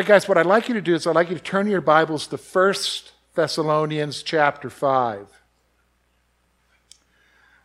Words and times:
Right, 0.00 0.06
guys, 0.06 0.26
what 0.26 0.38
I'd 0.38 0.46
like 0.46 0.66
you 0.66 0.72
to 0.76 0.80
do 0.80 0.94
is 0.94 1.06
I'd 1.06 1.14
like 1.14 1.28
you 1.28 1.36
to 1.36 1.42
turn 1.42 1.66
your 1.66 1.82
Bibles 1.82 2.26
to 2.28 2.38
1 2.38 2.74
Thessalonians 3.34 4.22
chapter 4.22 4.70
5. 4.70 5.26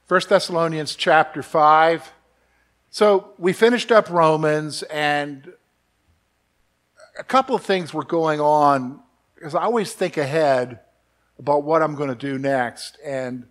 1 0.10 0.22
Thessalonians 0.28 0.96
chapter 0.96 1.42
5. 1.42 2.12
So 2.90 3.32
we 3.38 3.54
finished 3.54 3.90
up 3.90 4.10
Romans, 4.10 4.84
and 4.84 5.54
a 7.18 7.24
couple 7.24 7.56
of 7.56 7.64
things 7.64 7.94
were 7.94 8.04
going 8.04 8.42
on 8.42 9.00
because 9.36 9.56
I 9.56 9.62
always 9.62 9.94
think 9.94 10.18
ahead 10.18 10.82
about 11.40 11.64
what 11.64 11.82
I'm 11.82 11.96
going 11.96 12.10
to 12.10 12.16
do 12.16 12.38
next. 12.38 12.98
And, 13.06 13.46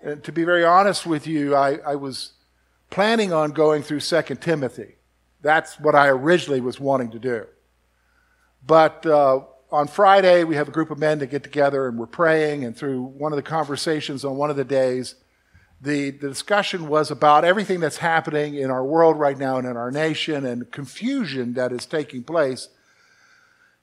and 0.00 0.24
to 0.24 0.32
be 0.32 0.44
very 0.44 0.64
honest 0.64 1.04
with 1.04 1.26
you, 1.26 1.54
I, 1.54 1.80
I 1.84 1.96
was 1.96 2.32
planning 2.88 3.30
on 3.30 3.50
going 3.50 3.82
through 3.82 4.00
2 4.00 4.22
Timothy. 4.36 4.94
That's 5.42 5.78
what 5.78 5.94
I 5.94 6.08
originally 6.08 6.62
was 6.62 6.80
wanting 6.80 7.10
to 7.10 7.18
do. 7.18 7.46
But 8.66 9.04
uh, 9.06 9.40
on 9.70 9.88
Friday, 9.88 10.44
we 10.44 10.56
have 10.56 10.68
a 10.68 10.72
group 10.72 10.90
of 10.90 10.98
men 10.98 11.18
that 11.18 11.28
get 11.28 11.42
together 11.42 11.88
and 11.88 11.98
we're 11.98 12.06
praying. 12.06 12.64
And 12.64 12.76
through 12.76 13.02
one 13.02 13.32
of 13.32 13.36
the 13.36 13.42
conversations 13.42 14.24
on 14.24 14.36
one 14.36 14.50
of 14.50 14.56
the 14.56 14.64
days, 14.64 15.14
the, 15.80 16.10
the 16.10 16.28
discussion 16.28 16.88
was 16.88 17.10
about 17.10 17.44
everything 17.44 17.80
that's 17.80 17.96
happening 17.96 18.54
in 18.54 18.70
our 18.70 18.84
world 18.84 19.18
right 19.18 19.36
now 19.36 19.58
and 19.58 19.66
in 19.66 19.76
our 19.76 19.90
nation 19.90 20.46
and 20.46 20.70
confusion 20.70 21.54
that 21.54 21.72
is 21.72 21.86
taking 21.86 22.22
place 22.22 22.68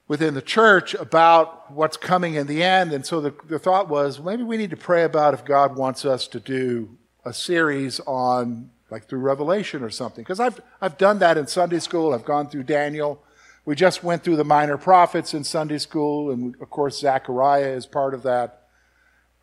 within 0.08 0.34
the 0.34 0.42
church 0.42 0.94
about 0.94 1.70
what's 1.70 1.96
coming 1.96 2.34
in 2.34 2.46
the 2.46 2.62
end. 2.62 2.92
And 2.92 3.04
so 3.04 3.20
the, 3.20 3.34
the 3.48 3.58
thought 3.58 3.88
was 3.88 4.18
maybe 4.18 4.42
we 4.42 4.56
need 4.56 4.70
to 4.70 4.76
pray 4.76 5.04
about 5.04 5.34
if 5.34 5.44
God 5.44 5.76
wants 5.76 6.04
us 6.04 6.26
to 6.28 6.40
do 6.40 6.96
a 7.24 7.34
series 7.34 8.00
on, 8.00 8.70
like 8.90 9.06
through 9.06 9.20
Revelation 9.20 9.82
or 9.82 9.90
something. 9.90 10.24
Because 10.24 10.40
I've, 10.40 10.58
I've 10.80 10.96
done 10.96 11.18
that 11.18 11.36
in 11.36 11.46
Sunday 11.46 11.80
school, 11.80 12.14
I've 12.14 12.24
gone 12.24 12.48
through 12.48 12.64
Daniel. 12.64 13.22
We 13.70 13.76
just 13.76 14.02
went 14.02 14.24
through 14.24 14.34
the 14.34 14.42
minor 14.42 14.76
prophets 14.76 15.32
in 15.32 15.44
Sunday 15.44 15.78
school, 15.78 16.32
and 16.32 16.56
of 16.60 16.70
course, 16.70 16.98
Zechariah 16.98 17.68
is 17.68 17.86
part 17.86 18.14
of 18.14 18.24
that. 18.24 18.66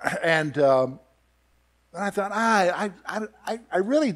And, 0.21 0.57
um, 0.57 0.99
I 1.97 2.09
thought, 2.09 2.31
ah, 2.33 2.91
I, 3.05 3.27
I, 3.45 3.59
I 3.71 3.77
really, 3.77 4.15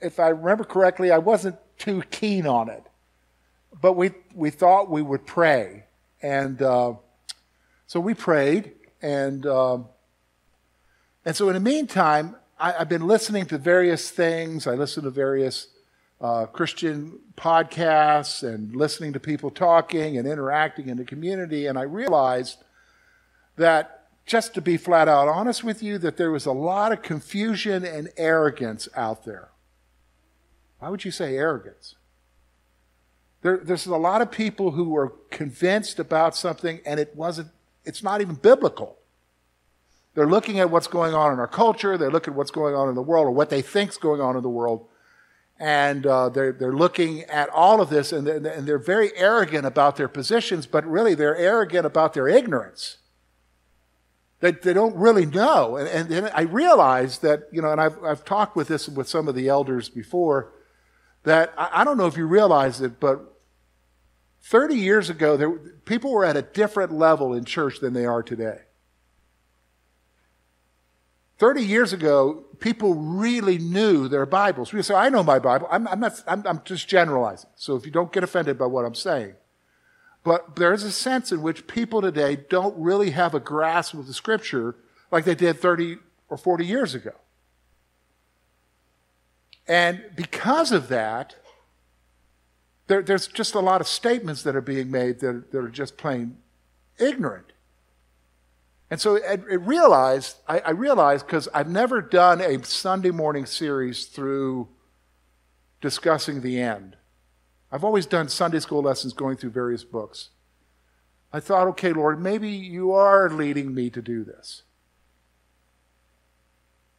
if 0.00 0.18
I 0.18 0.28
remember 0.28 0.64
correctly, 0.64 1.10
I 1.10 1.18
wasn't 1.18 1.56
too 1.76 2.02
keen 2.10 2.46
on 2.46 2.70
it. 2.70 2.84
But 3.82 3.92
we, 3.92 4.12
we 4.34 4.48
thought 4.48 4.90
we 4.90 5.02
would 5.02 5.26
pray. 5.26 5.84
And 6.22 6.62
uh, 6.62 6.94
so 7.86 8.00
we 8.00 8.14
prayed. 8.14 8.72
And, 9.02 9.44
um, 9.44 9.88
and 11.26 11.36
so 11.36 11.48
in 11.48 11.54
the 11.54 11.60
meantime, 11.60 12.36
I, 12.58 12.72
have 12.72 12.88
been 12.88 13.06
listening 13.06 13.44
to 13.48 13.58
various 13.58 14.10
things. 14.10 14.66
I 14.66 14.74
listen 14.74 15.04
to 15.04 15.10
various 15.10 15.66
uh, 16.20 16.46
Christian 16.46 17.20
podcasts 17.36 18.42
and 18.42 18.74
listening 18.74 19.12
to 19.12 19.20
people 19.20 19.50
talking 19.50 20.16
and 20.16 20.26
interacting 20.26 20.88
in 20.88 20.96
the 20.96 21.04
community, 21.04 21.66
and 21.66 21.78
I 21.78 21.82
realized 21.82 22.64
that 23.56 24.08
just 24.26 24.54
to 24.54 24.60
be 24.60 24.76
flat 24.76 25.08
out 25.08 25.28
honest 25.28 25.62
with 25.62 25.82
you, 25.82 25.98
that 25.98 26.16
there 26.16 26.30
was 26.30 26.46
a 26.46 26.52
lot 26.52 26.92
of 26.92 27.02
confusion 27.02 27.84
and 27.84 28.10
arrogance 28.16 28.88
out 28.96 29.24
there. 29.24 29.50
Why 30.78 30.88
would 30.88 31.04
you 31.04 31.10
say 31.10 31.36
arrogance? 31.36 31.94
There, 33.42 33.58
there's 33.58 33.86
a 33.86 33.96
lot 33.96 34.22
of 34.22 34.30
people 34.30 34.70
who 34.70 34.88
were 34.88 35.14
convinced 35.30 35.98
about 35.98 36.34
something 36.34 36.80
and 36.86 36.98
it 36.98 37.14
wasn't, 37.14 37.48
it's 37.84 38.02
not 38.02 38.22
even 38.22 38.36
biblical. 38.36 38.96
They're 40.14 40.26
looking 40.26 40.60
at 40.60 40.70
what's 40.70 40.86
going 40.86 41.12
on 41.12 41.32
in 41.32 41.38
our 41.38 41.48
culture, 41.48 41.98
they're 41.98 42.10
looking 42.10 42.32
at 42.32 42.38
what's 42.38 42.50
going 42.50 42.74
on 42.74 42.88
in 42.88 42.94
the 42.94 43.02
world, 43.02 43.26
or 43.26 43.32
what 43.32 43.50
they 43.50 43.60
think's 43.60 43.98
going 43.98 44.20
on 44.20 44.36
in 44.36 44.42
the 44.42 44.48
world, 44.48 44.86
and 45.58 46.06
uh, 46.06 46.28
they're, 46.28 46.52
they're 46.52 46.72
looking 46.72 47.22
at 47.24 47.48
all 47.50 47.80
of 47.80 47.88
this 47.88 48.12
and 48.12 48.26
they're, 48.26 48.36
and 48.36 48.66
they're 48.66 48.78
very 48.78 49.16
arrogant 49.16 49.64
about 49.64 49.96
their 49.96 50.08
positions, 50.08 50.66
but 50.66 50.84
really 50.86 51.14
they're 51.14 51.36
arrogant 51.36 51.86
about 51.86 52.14
their 52.14 52.28
ignorance. 52.28 52.98
They, 54.40 54.52
they 54.52 54.72
don't 54.72 54.96
really 54.96 55.26
know. 55.26 55.76
And, 55.76 55.88
and 55.88 56.08
then 56.08 56.30
I 56.34 56.42
realized 56.42 57.22
that, 57.22 57.48
you 57.52 57.62
know, 57.62 57.70
and 57.70 57.80
I've, 57.80 58.02
I've 58.02 58.24
talked 58.24 58.56
with 58.56 58.68
this 58.68 58.88
with 58.88 59.08
some 59.08 59.28
of 59.28 59.34
the 59.34 59.48
elders 59.48 59.88
before, 59.88 60.52
that 61.22 61.52
I, 61.56 61.70
I 61.80 61.84
don't 61.84 61.96
know 61.96 62.06
if 62.06 62.16
you 62.16 62.26
realize 62.26 62.80
it, 62.80 62.98
but 62.98 63.20
30 64.42 64.74
years 64.74 65.08
ago, 65.08 65.36
there, 65.36 65.50
people 65.50 66.12
were 66.12 66.24
at 66.24 66.36
a 66.36 66.42
different 66.42 66.92
level 66.92 67.32
in 67.32 67.44
church 67.44 67.80
than 67.80 67.94
they 67.94 68.04
are 68.04 68.22
today. 68.22 68.58
30 71.38 71.62
years 71.62 71.92
ago, 71.92 72.44
people 72.64 72.94
really 72.94 73.58
knew 73.58 74.08
their 74.08 74.24
Bibles. 74.24 74.72
We 74.72 74.80
say, 74.80 74.94
I 74.94 75.10
know 75.10 75.22
my 75.22 75.38
Bible. 75.38 75.68
I'm, 75.70 75.86
I'm 75.86 76.00
not, 76.00 76.24
I'm, 76.26 76.46
I'm, 76.46 76.62
just 76.64 76.88
generalizing. 76.88 77.50
So 77.56 77.76
if 77.76 77.84
you 77.84 77.92
don't 77.92 78.10
get 78.10 78.24
offended 78.24 78.56
by 78.56 78.64
what 78.64 78.86
I'm 78.86 78.94
saying. 78.94 79.34
But 80.24 80.56
there's 80.56 80.82
a 80.82 80.90
sense 80.90 81.30
in 81.30 81.42
which 81.42 81.66
people 81.66 82.00
today 82.00 82.36
don't 82.36 82.74
really 82.78 83.10
have 83.10 83.34
a 83.34 83.38
grasp 83.38 83.92
of 83.92 84.06
the 84.06 84.14
Scripture 84.14 84.76
like 85.10 85.26
they 85.26 85.34
did 85.34 85.60
30 85.60 85.98
or 86.30 86.38
40 86.38 86.64
years 86.64 86.94
ago. 86.94 87.12
And 89.68 90.02
because 90.16 90.72
of 90.72 90.88
that, 90.88 91.36
there, 92.86 93.02
there's 93.02 93.26
just 93.26 93.54
a 93.54 93.60
lot 93.60 93.82
of 93.82 93.86
statements 93.86 94.42
that 94.42 94.56
are 94.56 94.62
being 94.62 94.90
made 94.90 95.20
that, 95.20 95.52
that 95.52 95.58
are 95.58 95.68
just 95.68 95.98
plain 95.98 96.38
ignorant. 96.98 97.52
And 98.94 99.00
so 99.00 99.16
it 99.16 99.42
realized, 99.48 100.36
I, 100.46 100.60
I 100.60 100.70
realized 100.70 101.26
because 101.26 101.48
I've 101.52 101.68
never 101.68 102.00
done 102.00 102.40
a 102.40 102.62
Sunday 102.62 103.10
morning 103.10 103.44
series 103.44 104.06
through 104.06 104.68
discussing 105.80 106.42
the 106.42 106.60
end. 106.60 106.96
I've 107.72 107.82
always 107.82 108.06
done 108.06 108.28
Sunday 108.28 108.60
school 108.60 108.82
lessons 108.82 109.12
going 109.12 109.36
through 109.36 109.50
various 109.50 109.82
books. 109.82 110.28
I 111.32 111.40
thought, 111.40 111.66
okay, 111.70 111.92
Lord, 111.92 112.22
maybe 112.22 112.48
you 112.48 112.92
are 112.92 113.28
leading 113.28 113.74
me 113.74 113.90
to 113.90 114.00
do 114.00 114.22
this. 114.22 114.62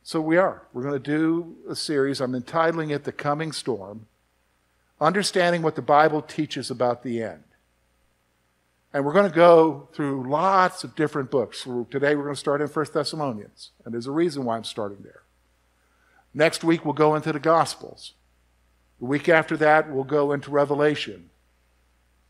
So 0.04 0.20
we 0.20 0.36
are. 0.36 0.64
We're 0.74 0.84
going 0.84 1.02
to 1.02 1.18
do 1.18 1.56
a 1.70 1.78
series. 1.78 2.20
I'm 2.20 2.36
entitling 2.36 2.90
it 2.90 3.06
The 3.06 3.14
Coming 3.14 3.54
Storm 3.54 4.08
Understanding 5.00 5.62
what 5.62 5.78
the 5.78 5.82
Bible 5.82 6.22
teaches 6.22 6.70
about 6.70 7.04
the 7.04 7.24
end. 7.24 7.46
And 8.96 9.04
we're 9.04 9.12
going 9.12 9.30
to 9.30 9.36
go 9.36 9.90
through 9.92 10.30
lots 10.30 10.86
of 10.86 10.96
different 10.96 11.30
books. 11.30 11.64
Today 11.64 12.16
we're 12.16 12.24
going 12.24 12.34
to 12.34 12.40
start 12.40 12.62
in 12.62 12.68
1 12.70 12.86
Thessalonians, 12.94 13.72
and 13.84 13.94
there's 13.94 14.08
a 14.08 14.12
reason 14.12 14.46
why 14.46 14.56
I'm 14.56 14.64
starting 14.64 15.00
there. 15.04 15.24
Next 16.34 16.64
week 16.64 16.86
we'll 16.86 16.94
go 16.94 17.14
into 17.14 17.34
the 17.34 17.40
Gospels. 17.42 18.14
The 19.00 19.06
week 19.06 19.28
after 19.28 19.58
that 19.58 19.92
we'll 19.92 20.06
go 20.06 20.32
into 20.32 20.50
Revelation. 20.50 21.30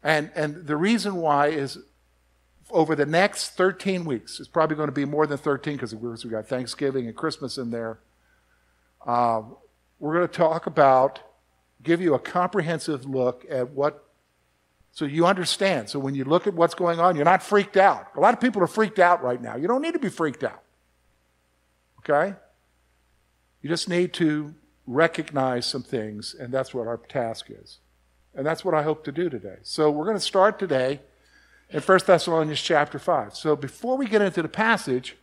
And, 0.01 0.31
and 0.33 0.65
the 0.65 0.75
reason 0.75 1.17
why 1.17 1.49
is 1.49 1.77
over 2.71 2.95
the 2.95 3.05
next 3.05 3.51
13 3.51 4.03
weeks, 4.03 4.39
it's 4.39 4.49
probably 4.49 4.75
going 4.75 4.87
to 4.87 4.91
be 4.91 5.05
more 5.05 5.27
than 5.27 5.37
13 5.37 5.75
because 5.75 5.93
we've 5.93 6.31
got 6.31 6.47
Thanksgiving 6.47 7.05
and 7.05 7.15
Christmas 7.15 7.59
in 7.59 7.69
there. 7.69 7.99
Uh, 9.05 9.43
we're 9.99 10.15
going 10.15 10.27
to 10.27 10.33
talk 10.33 10.65
about, 10.65 11.19
give 11.83 12.01
you 12.01 12.15
a 12.15 12.19
comprehensive 12.19 13.05
look 13.05 13.45
at 13.51 13.69
what 13.69 14.05
so 14.95 15.03
you 15.03 15.27
understand. 15.27 15.89
So 15.89 15.99
when 15.99 16.15
you 16.15 16.23
look 16.23 16.47
at 16.47 16.53
what's 16.53 16.73
going 16.73 17.01
on, 17.01 17.17
you're 17.17 17.25
not 17.25 17.43
freaked 17.43 17.75
out. 17.75 18.07
A 18.15 18.19
lot 18.21 18.33
of 18.33 18.39
people 18.39 18.63
are 18.63 18.67
freaked 18.67 18.97
out 18.97 19.21
right 19.21 19.41
now. 19.41 19.57
You 19.57 19.67
don't 19.67 19.81
need 19.81 19.91
to 19.91 19.99
be 19.99 20.07
freaked 20.07 20.41
out. 20.41 20.63
Okay? 21.99 22.33
You 23.61 23.69
just 23.69 23.89
need 23.89 24.13
to 24.13 24.55
recognize 24.87 25.65
some 25.65 25.83
things, 25.83 26.33
and 26.33 26.53
that's 26.53 26.73
what 26.73 26.87
our 26.87 26.95
task 26.95 27.47
is. 27.49 27.79
And 28.35 28.45
that's 28.45 28.63
what 28.63 28.73
I 28.73 28.83
hope 28.83 29.03
to 29.03 29.11
do 29.11 29.29
today. 29.29 29.57
So 29.63 29.91
we're 29.91 30.05
going 30.05 30.15
to 30.15 30.23
start 30.23 30.57
today 30.59 31.01
in 31.69 31.81
1 31.81 31.99
Thessalonians 32.07 32.61
chapter 32.61 32.97
5. 32.97 33.35
So 33.35 33.57
before 33.57 33.97
we 33.97 34.07
get 34.07 34.21
into 34.21 34.41
the 34.41 34.47
passage, 34.47 35.17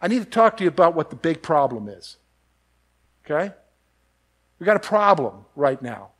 I 0.00 0.08
need 0.08 0.20
to 0.20 0.30
talk 0.30 0.56
to 0.56 0.64
you 0.64 0.68
about 0.68 0.94
what 0.94 1.10
the 1.10 1.16
big 1.16 1.42
problem 1.42 1.88
is. 1.88 2.16
Okay? 3.26 3.52
We've 4.58 4.66
got 4.66 4.76
a 4.76 4.80
problem 4.80 5.44
right 5.56 5.82
now 5.82 6.12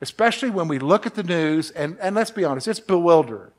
especially 0.00 0.50
when 0.50 0.68
we 0.68 0.78
look 0.78 1.06
at 1.06 1.14
the 1.14 1.22
news, 1.22 1.70
and, 1.70 1.96
and 2.00 2.14
let's 2.14 2.30
be 2.30 2.44
honest, 2.44 2.68
it's 2.68 2.80
bewildering. 2.80 3.52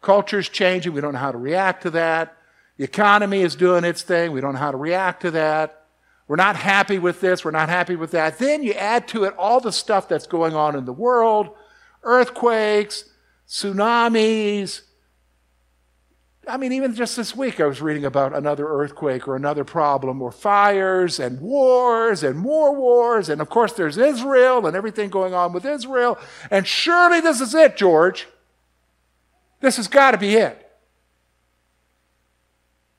Culture's 0.00 0.48
changing, 0.48 0.92
we 0.92 1.00
don't 1.00 1.12
know 1.12 1.18
how 1.18 1.32
to 1.32 1.38
react 1.38 1.82
to 1.82 1.90
that. 1.90 2.36
The 2.76 2.84
economy 2.84 3.42
is 3.42 3.54
doing 3.54 3.84
its 3.84 4.02
thing, 4.02 4.32
we 4.32 4.40
don't 4.40 4.54
know 4.54 4.60
how 4.60 4.70
to 4.70 4.76
react 4.76 5.22
to 5.22 5.30
that. 5.32 5.86
We're 6.28 6.36
not 6.36 6.56
happy 6.56 6.98
with 6.98 7.20
this, 7.20 7.44
we're 7.44 7.50
not 7.50 7.68
happy 7.68 7.96
with 7.96 8.12
that. 8.12 8.38
Then 8.38 8.62
you 8.62 8.72
add 8.72 9.08
to 9.08 9.24
it 9.24 9.34
all 9.36 9.60
the 9.60 9.72
stuff 9.72 10.08
that's 10.08 10.26
going 10.26 10.54
on 10.54 10.76
in 10.76 10.84
the 10.84 10.92
world 10.92 11.50
earthquakes, 12.02 13.04
tsunamis, 13.46 14.82
I 16.50 16.56
mean, 16.56 16.72
even 16.72 16.94
just 16.94 17.16
this 17.16 17.36
week, 17.36 17.60
I 17.60 17.66
was 17.66 17.80
reading 17.80 18.04
about 18.04 18.34
another 18.34 18.66
earthquake 18.66 19.28
or 19.28 19.36
another 19.36 19.62
problem, 19.62 20.20
or 20.20 20.32
fires 20.32 21.20
and 21.20 21.40
wars 21.40 22.24
and 22.24 22.36
more 22.36 22.74
wars. 22.74 23.28
And 23.28 23.40
of 23.40 23.48
course, 23.48 23.72
there's 23.72 23.96
Israel 23.96 24.66
and 24.66 24.76
everything 24.76 25.10
going 25.10 25.32
on 25.32 25.52
with 25.52 25.64
Israel. 25.64 26.18
And 26.50 26.66
surely 26.66 27.20
this 27.20 27.40
is 27.40 27.54
it, 27.54 27.76
George. 27.76 28.26
This 29.60 29.76
has 29.76 29.86
got 29.86 30.10
to 30.10 30.18
be 30.18 30.34
it. 30.34 30.70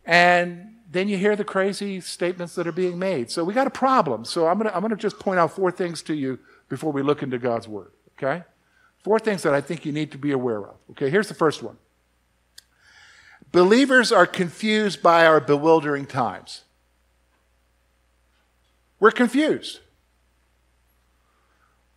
And 0.06 0.78
then 0.90 1.10
you 1.10 1.18
hear 1.18 1.36
the 1.36 1.44
crazy 1.44 2.00
statements 2.00 2.56
that 2.56 2.68
are 2.68 2.72
being 2.72 2.98
made. 2.98 3.30
So 3.32 3.44
we 3.44 3.54
got 3.54 3.68
a 3.68 3.72
problem. 3.72 4.24
So 4.24 4.48
I'm 4.48 4.58
going 4.58 4.70
to 4.70 4.76
I'm 4.76 4.82
going 4.82 4.92
to 4.92 4.98
just 4.98 5.20
point 5.20 5.40
out 5.40 5.52
four 5.52 5.72
things 5.72 6.02
to 6.04 6.14
you 6.14 6.40
before 6.70 6.92
we 6.92 7.02
look 7.02 7.22
into 7.22 7.38
God's 7.38 7.68
Word. 7.68 7.92
Okay? 8.18 8.44
Four 9.04 9.20
things 9.20 9.44
that 9.44 9.54
I 9.54 9.62
think 9.62 9.86
you 9.86 9.92
need 9.92 10.12
to 10.12 10.18
be 10.18 10.32
aware 10.32 10.64
of. 10.64 10.76
Okay, 10.92 11.10
here's 11.10 11.28
the 11.28 11.34
first 11.34 11.64
one. 11.64 11.78
Believers 13.52 14.12
are 14.12 14.26
confused 14.26 15.02
by 15.04 15.26
our 15.26 15.40
bewildering 15.40 16.06
times. 16.06 16.64
We're 19.00 19.12
confused. 19.12 19.80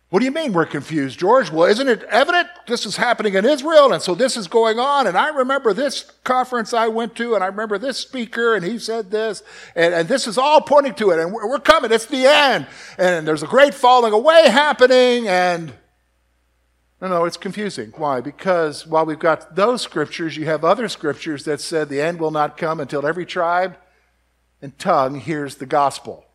What 0.09 0.19
do 0.19 0.25
you 0.25 0.31
mean 0.31 0.53
we're 0.53 0.65
confused, 0.65 1.19
George? 1.19 1.51
Well, 1.51 1.69
isn't 1.69 1.89
it 1.89 2.03
evident 2.03 2.47
this 2.67 2.85
is 2.85 2.95
happening 2.95 3.33
in 3.33 3.43
Israel 3.43 3.91
and 3.91 4.01
so 4.01 4.15
this 4.15 4.37
is 4.37 4.47
going 4.47 4.79
on? 4.79 5.07
And 5.07 5.17
I 5.17 5.29
remember 5.29 5.73
this 5.73 6.09
conference 6.23 6.73
I 6.73 6.87
went 6.87 7.15
to 7.17 7.35
and 7.35 7.43
I 7.43 7.47
remember 7.47 7.77
this 7.77 7.97
speaker 7.97 8.55
and 8.55 8.63
he 8.63 8.79
said 8.79 9.11
this 9.11 9.43
and, 9.75 9.93
and 9.93 10.07
this 10.07 10.27
is 10.27 10.37
all 10.37 10.61
pointing 10.61 10.93
to 10.95 11.09
it 11.09 11.19
and 11.19 11.33
we're, 11.33 11.49
we're 11.49 11.59
coming. 11.59 11.91
It's 11.91 12.05
the 12.05 12.25
end. 12.27 12.67
And 12.97 13.27
there's 13.27 13.43
a 13.43 13.47
great 13.47 13.73
falling 13.73 14.13
away 14.13 14.47
happening 14.47 15.27
and 15.27 15.73
no, 17.01 17.07
no, 17.09 17.25
it's 17.25 17.37
confusing. 17.37 17.91
Why? 17.97 18.21
Because 18.21 18.87
while 18.87 19.05
we've 19.05 19.19
got 19.19 19.55
those 19.55 19.81
scriptures, 19.81 20.37
you 20.37 20.45
have 20.45 20.63
other 20.63 20.87
scriptures 20.87 21.43
that 21.43 21.59
said 21.59 21.89
the 21.89 22.01
end 22.01 22.19
will 22.19 22.31
not 22.31 22.57
come 22.57 22.79
until 22.79 23.05
every 23.05 23.25
tribe 23.25 23.77
and 24.61 24.77
tongue 24.79 25.19
hears 25.19 25.55
the 25.55 25.65
gospel. 25.65 26.25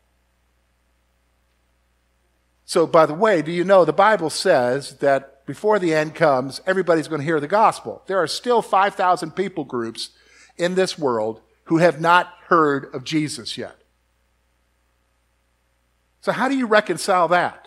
So, 2.67 2.87
by 2.87 3.07
the 3.07 3.15
way, 3.15 3.43
do 3.43 3.51
you 3.51 3.65
know 3.65 3.85
the 3.85 3.93
Bible 3.93 4.31
says 4.31 4.99
that 4.99 5.45
before 5.47 5.79
the 5.79 5.95
end 5.95 6.15
comes, 6.15 6.61
everybody's 6.67 7.09
going 7.09 7.21
to 7.21 7.25
hear 7.25 7.41
the 7.41 7.49
gospel? 7.49 8.03
There 8.07 8.23
are 8.23 8.29
still 8.29 8.63
5,000 8.63 9.33
people 9.33 9.65
groups 9.65 10.11
in 10.57 10.75
this 10.75 10.97
world 10.97 11.41
who 11.65 11.79
have 11.79 12.01
not 12.01 12.33
heard 12.47 12.95
of 12.95 13.03
Jesus 13.03 13.59
yet. 13.59 13.77
So, 16.21 16.33
how 16.33 16.49
do 16.49 16.57
you 16.57 16.67
reconcile 16.67 17.29
that 17.29 17.67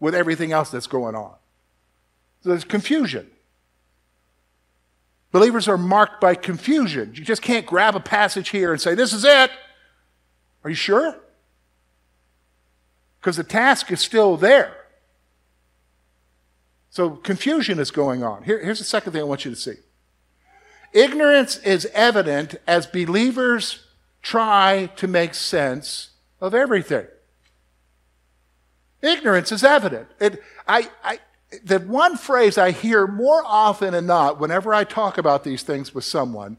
with 0.00 0.14
everything 0.14 0.50
else 0.50 0.70
that's 0.70 0.86
going 0.86 1.14
on? 1.14 1.34
There's 2.44 2.64
confusion. 2.64 3.30
Believers 5.30 5.68
are 5.68 5.78
marked 5.78 6.20
by 6.20 6.34
confusion. 6.34 7.12
You 7.14 7.24
just 7.24 7.42
can't 7.42 7.64
grab 7.64 7.94
a 7.94 8.00
passage 8.00 8.50
here 8.50 8.72
and 8.72 8.80
say, 8.80 8.94
This 8.94 9.12
is 9.12 9.24
it. 9.24 9.50
Are 10.64 10.70
you 10.70 10.76
sure? 10.76 11.16
because 13.22 13.36
the 13.36 13.44
task 13.44 13.92
is 13.92 14.00
still 14.00 14.36
there. 14.36 14.74
So 16.90 17.10
confusion 17.10 17.78
is 17.78 17.92
going 17.92 18.24
on. 18.24 18.42
Here, 18.42 18.62
here's 18.62 18.80
the 18.80 18.84
second 18.84 19.12
thing 19.12 19.20
I 19.20 19.24
want 19.24 19.44
you 19.44 19.50
to 19.52 19.56
see 19.56 19.76
ignorance 20.92 21.56
is 21.58 21.86
evident 21.94 22.56
as 22.66 22.86
believers 22.86 23.86
try 24.22 24.90
to 24.96 25.06
make 25.06 25.34
sense 25.34 26.10
of 26.40 26.52
everything. 26.52 27.06
Ignorance 29.00 29.52
is 29.52 29.64
evident. 29.64 30.08
It, 30.20 30.42
I, 30.68 30.90
I, 31.02 31.18
the 31.64 31.80
one 31.80 32.16
phrase 32.16 32.56
I 32.58 32.70
hear 32.70 33.06
more 33.06 33.42
often 33.44 33.92
than 33.92 34.06
not 34.06 34.40
whenever 34.40 34.72
I 34.72 34.84
talk 34.84 35.18
about 35.18 35.44
these 35.44 35.62
things 35.62 35.94
with 35.94 36.04
someone 36.04 36.56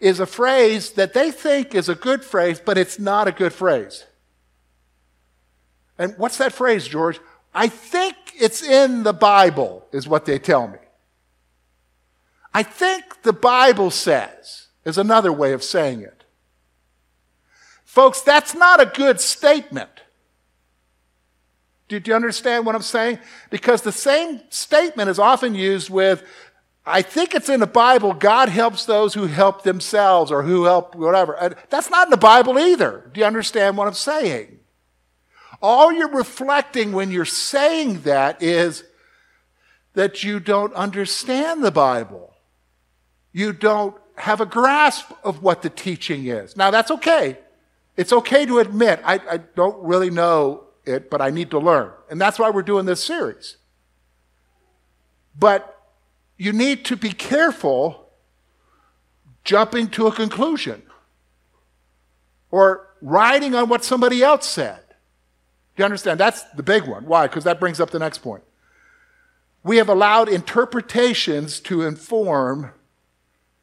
is 0.00 0.20
a 0.20 0.26
phrase 0.26 0.90
that 0.92 1.14
they 1.14 1.30
think 1.30 1.74
is 1.74 1.88
a 1.88 1.94
good 1.94 2.24
phrase, 2.24 2.60
but 2.64 2.76
it's 2.76 2.98
not 2.98 3.28
a 3.28 3.32
good 3.32 3.52
phrase. 3.52 4.04
And 5.98 6.14
what's 6.18 6.38
that 6.38 6.52
phrase, 6.52 6.88
George? 6.88 7.20
I 7.54 7.68
think 7.68 8.16
it's 8.38 8.62
in 8.62 9.04
the 9.04 9.12
Bible, 9.12 9.86
is 9.92 10.08
what 10.08 10.24
they 10.24 10.38
tell 10.38 10.66
me. 10.66 10.78
I 12.52 12.62
think 12.62 13.22
the 13.22 13.32
Bible 13.32 13.90
says, 13.90 14.68
is 14.84 14.98
another 14.98 15.32
way 15.32 15.52
of 15.52 15.62
saying 15.62 16.02
it. 16.02 16.24
Folks, 17.84 18.20
that's 18.20 18.54
not 18.54 18.80
a 18.80 18.86
good 18.86 19.20
statement. 19.20 20.02
Do 21.88 22.00
you 22.04 22.14
understand 22.14 22.64
what 22.64 22.74
I'm 22.74 22.82
saying? 22.82 23.18
Because 23.50 23.82
the 23.82 23.92
same 23.92 24.40
statement 24.48 25.10
is 25.10 25.18
often 25.18 25.54
used 25.54 25.90
with, 25.90 26.22
I 26.86 27.02
think 27.02 27.34
it's 27.34 27.48
in 27.48 27.60
the 27.60 27.66
Bible, 27.66 28.14
God 28.14 28.48
helps 28.48 28.84
those 28.86 29.14
who 29.14 29.26
help 29.26 29.62
themselves 29.62 30.30
or 30.30 30.42
who 30.42 30.64
help 30.64 30.94
whatever. 30.94 31.56
That's 31.70 31.90
not 31.90 32.06
in 32.06 32.10
the 32.10 32.16
Bible 32.16 32.58
either. 32.58 33.10
Do 33.12 33.20
you 33.20 33.26
understand 33.26 33.76
what 33.76 33.86
I'm 33.86 33.94
saying? 33.94 34.58
All 35.62 35.92
you're 35.92 36.10
reflecting 36.12 36.92
when 36.92 37.10
you're 37.10 37.24
saying 37.24 38.00
that 38.02 38.42
is 38.42 38.84
that 39.94 40.24
you 40.24 40.40
don't 40.40 40.74
understand 40.74 41.62
the 41.62 41.70
Bible. 41.70 42.34
You 43.32 43.52
don't 43.52 43.96
have 44.16 44.40
a 44.40 44.46
grasp 44.46 45.10
of 45.22 45.42
what 45.42 45.62
the 45.62 45.70
teaching 45.70 46.26
is. 46.26 46.56
Now, 46.56 46.70
that's 46.70 46.90
okay. 46.90 47.38
It's 47.96 48.12
okay 48.12 48.44
to 48.46 48.58
admit, 48.58 49.00
I, 49.04 49.20
I 49.30 49.36
don't 49.38 49.82
really 49.82 50.10
know 50.10 50.63
it, 50.86 51.10
but 51.10 51.20
I 51.20 51.30
need 51.30 51.50
to 51.50 51.58
learn. 51.58 51.90
And 52.10 52.20
that's 52.20 52.38
why 52.38 52.50
we're 52.50 52.62
doing 52.62 52.86
this 52.86 53.02
series. 53.02 53.56
But 55.38 55.80
you 56.36 56.52
need 56.52 56.84
to 56.86 56.96
be 56.96 57.10
careful 57.10 58.08
jumping 59.44 59.88
to 59.88 60.06
a 60.06 60.12
conclusion 60.12 60.82
or 62.50 62.88
riding 63.00 63.54
on 63.54 63.68
what 63.68 63.84
somebody 63.84 64.22
else 64.22 64.48
said. 64.48 64.80
Do 65.76 65.82
you 65.82 65.84
understand? 65.84 66.20
That's 66.20 66.42
the 66.52 66.62
big 66.62 66.86
one. 66.86 67.04
Why? 67.06 67.26
Because 67.26 67.44
that 67.44 67.58
brings 67.58 67.80
up 67.80 67.90
the 67.90 67.98
next 67.98 68.18
point. 68.18 68.44
We 69.62 69.78
have 69.78 69.88
allowed 69.88 70.28
interpretations 70.28 71.58
to 71.60 71.82
inform 71.82 72.72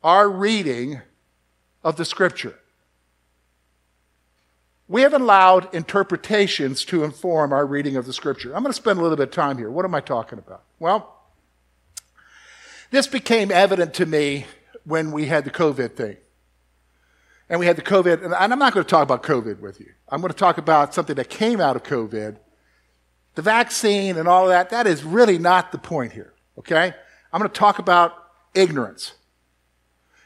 our 0.03 0.29
reading 0.29 1.01
of 1.83 1.95
the 1.95 2.05
scripture. 2.05 2.57
We 4.91 5.03
have 5.03 5.13
allowed 5.13 5.73
interpretations 5.73 6.83
to 6.85 7.05
inform 7.05 7.53
our 7.53 7.65
reading 7.65 7.95
of 7.95 8.05
the 8.05 8.11
scripture. 8.11 8.53
I'm 8.53 8.61
going 8.61 8.73
to 8.73 8.75
spend 8.75 8.99
a 8.99 9.01
little 9.01 9.15
bit 9.15 9.29
of 9.29 9.33
time 9.33 9.57
here. 9.57 9.71
What 9.71 9.85
am 9.85 9.95
I 9.95 10.01
talking 10.01 10.37
about? 10.37 10.63
Well, 10.79 11.17
this 12.89 13.07
became 13.07 13.51
evident 13.51 13.93
to 13.93 14.05
me 14.05 14.47
when 14.83 15.13
we 15.13 15.27
had 15.27 15.45
the 15.45 15.49
COVID 15.49 15.93
thing 15.93 16.17
and 17.47 17.57
we 17.57 17.67
had 17.67 17.77
the 17.77 17.81
COVID, 17.81 18.21
and 18.21 18.35
I'm 18.35 18.59
not 18.59 18.73
going 18.73 18.83
to 18.83 18.89
talk 18.89 19.03
about 19.03 19.23
COVID 19.23 19.61
with 19.61 19.79
you. 19.79 19.93
I'm 20.09 20.19
going 20.19 20.33
to 20.33 20.37
talk 20.37 20.57
about 20.57 20.93
something 20.93 21.15
that 21.15 21.29
came 21.29 21.61
out 21.61 21.77
of 21.77 21.83
COVID. 21.83 22.35
The 23.35 23.41
vaccine 23.41 24.17
and 24.17 24.27
all 24.27 24.43
of 24.43 24.49
that, 24.49 24.71
that 24.71 24.87
is 24.87 25.05
really 25.05 25.37
not 25.37 25.71
the 25.71 25.77
point 25.77 26.11
here, 26.11 26.33
okay? 26.57 26.93
I'm 27.31 27.39
going 27.39 27.49
to 27.49 27.57
talk 27.57 27.79
about 27.79 28.13
ignorance. 28.53 29.13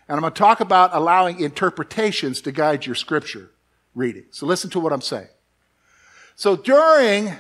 And 0.08 0.16
I'm 0.16 0.22
going 0.22 0.34
to 0.34 0.40
talk 0.40 0.60
about 0.60 0.90
allowing 0.92 1.40
interpretations 1.40 2.42
to 2.42 2.52
guide 2.52 2.88
your 2.88 2.96
scripture 2.96 3.52
reading. 3.96 4.26
So 4.30 4.46
listen 4.46 4.70
to 4.72 4.80
what 4.80 4.94
I'm 4.94 5.02
saying. 5.02 5.30
So 6.36 6.56
during 6.56 7.34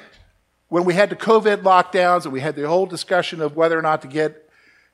when 0.70 0.86
we 0.86 0.94
had 0.94 1.10
the 1.10 1.16
COVID 1.16 1.58
lockdowns 1.58 2.24
and 2.24 2.34
we 2.34 2.40
had 2.40 2.56
the 2.56 2.68
whole 2.68 2.86
discussion 2.86 3.42
of 3.42 3.56
whether 3.56 3.78
or 3.78 3.82
not 3.82 4.02
to 4.02 4.08
get 4.08 4.50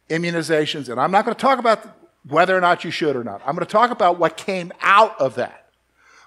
immunizations, 0.10 0.89
and 0.89 1.00
I'm 1.00 1.12
not 1.12 1.24
going 1.24 1.36
to 1.36 1.41
talk 1.41 1.60
about 1.60 1.80
whether 2.27 2.58
or 2.58 2.62
not 2.62 2.84
you 2.84 2.91
should 2.91 3.15
or 3.15 3.24
not. 3.24 3.41
I'm 3.46 3.56
going 3.56 3.65
to 3.65 3.72
talk 3.72 3.91
about 3.91 4.20
what 4.20 4.36
came 4.38 4.74
out 4.82 5.20
of 5.22 5.36
that. 5.36 5.70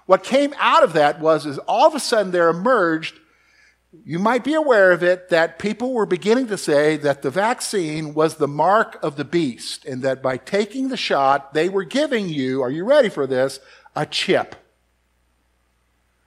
What 0.07 0.23
came 0.23 0.53
out 0.57 0.83
of 0.83 0.93
that 0.93 1.19
was 1.19 1.45
is 1.45 1.57
all 1.59 1.87
of 1.87 1.95
a 1.95 1.99
sudden 1.99 2.31
there 2.31 2.49
emerged, 2.49 3.19
you 4.03 4.19
might 4.19 4.43
be 4.43 4.53
aware 4.53 4.91
of 4.91 5.03
it, 5.03 5.29
that 5.29 5.57
people 5.57 5.93
were 5.93 6.05
beginning 6.05 6.47
to 6.47 6.57
say 6.57 6.97
that 6.97 7.21
the 7.21 7.29
vaccine 7.29 8.13
was 8.13 8.35
the 8.35 8.47
mark 8.47 8.99
of 9.03 9.15
the 9.15 9.25
beast, 9.25 9.85
and 9.85 10.01
that 10.01 10.21
by 10.21 10.37
taking 10.37 10.89
the 10.89 10.97
shot, 10.97 11.53
they 11.53 11.69
were 11.69 11.83
giving 11.83 12.29
you, 12.29 12.61
are 12.61 12.71
you 12.71 12.83
ready 12.83 13.09
for 13.09 13.25
this, 13.25 13.59
a 13.95 14.05
chip. 14.05 14.55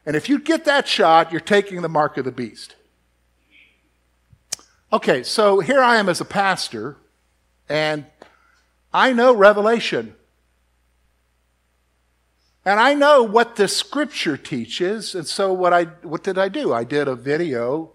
And 0.09 0.17
if 0.17 0.27
you 0.31 0.38
get 0.38 0.65
that 0.65 0.88
shot, 0.88 1.33
you're 1.33 1.38
taking 1.38 1.83
the 1.83 1.88
mark 1.88 2.17
of 2.17 2.25
the 2.25 2.33
beast. 2.33 2.77
Okay, 4.91 5.23
so 5.23 5.61
here 5.61 5.83
I 5.83 5.99
am 5.99 6.09
as 6.09 6.19
a 6.19 6.25
pastor, 6.25 6.97
and 7.69 8.07
I 8.91 9.12
know 9.12 9.35
Revelation. 9.35 10.15
And 12.65 12.81
I 12.81 12.95
know 12.95 13.23
what 13.23 13.57
the 13.57 13.69
scripture 13.69 14.38
teaches. 14.38 15.15
And 15.15 15.27
so 15.27 15.53
what 15.53 15.75
I 15.75 15.85
what 15.85 16.25
did 16.25 16.38
I 16.38 16.49
do? 16.49 16.73
I 16.73 16.85
did 16.85 17.07
a 17.07 17.15
video 17.15 17.93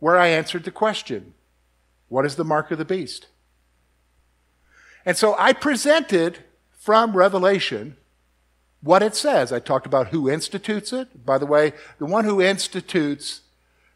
where 0.00 0.18
I 0.18 0.26
answered 0.26 0.64
the 0.64 0.72
question, 0.72 1.34
what 2.08 2.26
is 2.26 2.34
the 2.34 2.42
mark 2.42 2.72
of 2.72 2.78
the 2.78 2.84
beast? 2.84 3.28
And 5.06 5.16
so 5.16 5.36
I 5.38 5.52
presented 5.52 6.40
from 6.72 7.16
Revelation 7.16 7.96
what 8.84 9.02
it 9.02 9.16
says. 9.16 9.50
I 9.50 9.58
talked 9.60 9.86
about 9.86 10.08
who 10.08 10.30
institutes 10.30 10.92
it. 10.92 11.24
By 11.24 11.38
the 11.38 11.46
way, 11.46 11.72
the 11.98 12.06
one 12.06 12.24
who 12.24 12.40
institutes 12.40 13.40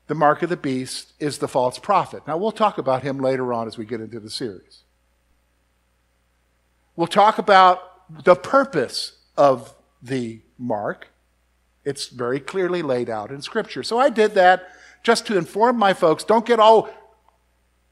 the 0.07 0.15
mark 0.15 0.43
of 0.43 0.49
the 0.49 0.57
beast 0.57 1.13
is 1.21 1.39
the 1.39 1.49
false 1.49 1.79
prophet. 1.79 2.27
Now, 2.27 2.39
we'll 2.39 2.53
talk 2.53 2.79
about 2.79 3.03
him 3.03 3.19
later 3.19 3.53
on 3.53 3.69
as 3.69 3.77
we 3.77 3.85
get 3.85 4.01
into 4.01 4.19
the 4.19 4.31
series. 4.31 4.83
We'll 6.97 7.07
talk 7.07 7.39
about 7.39 8.25
the 8.25 8.35
purpose 8.35 9.19
of 9.37 9.75
the 10.03 10.41
mark. 10.57 11.09
It's 11.85 12.09
very 12.09 12.41
clearly 12.41 12.81
laid 12.81 13.11
out 13.11 13.31
in 13.31 13.43
Scripture. 13.43 13.83
So 13.83 13.99
I 13.99 14.09
did 14.09 14.35
that 14.35 14.69
just 15.03 15.27
to 15.27 15.37
inform 15.37 15.77
my 15.77 15.93
folks 15.93 16.25
don't 16.25 16.47
get 16.47 16.59
all 16.59 16.89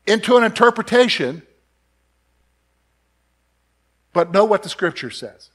into 0.06 0.36
an 0.36 0.44
interpretation, 0.44 1.42
but 4.14 4.32
know 4.32 4.44
what 4.44 4.62
the 4.62 4.68
Scripture 4.70 5.10
says. 5.10 5.50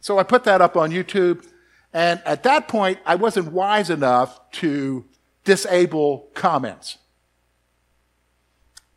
So 0.00 0.18
I 0.18 0.22
put 0.22 0.44
that 0.44 0.60
up 0.60 0.76
on 0.76 0.90
YouTube. 0.90 1.46
And 1.92 2.22
at 2.24 2.42
that 2.42 2.68
point, 2.68 2.98
I 3.06 3.14
wasn't 3.14 3.52
wise 3.52 3.90
enough 3.90 4.38
to 4.52 5.04
disable 5.44 6.28
comments. 6.34 6.98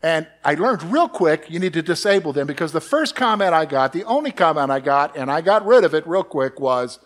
And 0.03 0.27
I 0.43 0.55
learned 0.55 0.83
real 0.83 1.07
quick 1.07 1.49
you 1.49 1.59
need 1.59 1.73
to 1.73 1.81
disable 1.81 2.33
them 2.33 2.47
because 2.47 2.71
the 2.71 2.81
first 2.81 3.15
comment 3.15 3.53
I 3.53 3.65
got, 3.65 3.93
the 3.93 4.03
only 4.05 4.31
comment 4.31 4.71
I 4.71 4.79
got, 4.79 5.15
and 5.15 5.31
I 5.31 5.41
got 5.41 5.65
rid 5.65 5.83
of 5.83 5.93
it 5.93 6.07
real 6.07 6.23
quick 6.23 6.59
was, 6.59 6.99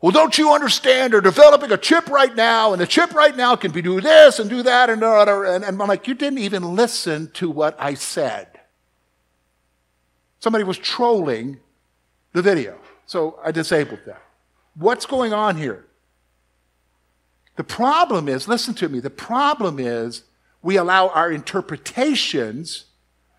well, 0.00 0.10
don't 0.10 0.36
you 0.36 0.52
understand? 0.52 1.12
They're 1.12 1.20
developing 1.20 1.70
a 1.70 1.76
chip 1.76 2.08
right 2.08 2.34
now, 2.34 2.72
and 2.72 2.80
the 2.80 2.88
chip 2.88 3.14
right 3.14 3.36
now 3.36 3.54
can 3.54 3.70
be 3.70 3.80
do 3.80 4.00
this 4.00 4.40
and 4.40 4.50
do 4.50 4.64
that 4.64 4.90
and 4.90 5.00
other. 5.04 5.44
And, 5.44 5.64
and 5.64 5.80
I'm 5.80 5.88
like, 5.88 6.08
you 6.08 6.14
didn't 6.14 6.40
even 6.40 6.74
listen 6.74 7.30
to 7.34 7.48
what 7.48 7.76
I 7.78 7.94
said. 7.94 8.48
Somebody 10.40 10.64
was 10.64 10.76
trolling 10.76 11.60
the 12.32 12.42
video. 12.42 12.81
So 13.06 13.38
I 13.44 13.50
disabled 13.50 14.00
that. 14.06 14.22
What's 14.74 15.06
going 15.06 15.32
on 15.32 15.56
here? 15.56 15.84
The 17.56 17.64
problem 17.64 18.28
is, 18.28 18.48
listen 18.48 18.74
to 18.74 18.88
me, 18.88 19.00
the 19.00 19.10
problem 19.10 19.78
is 19.78 20.22
we 20.62 20.76
allow 20.76 21.08
our 21.08 21.30
interpretations 21.30 22.86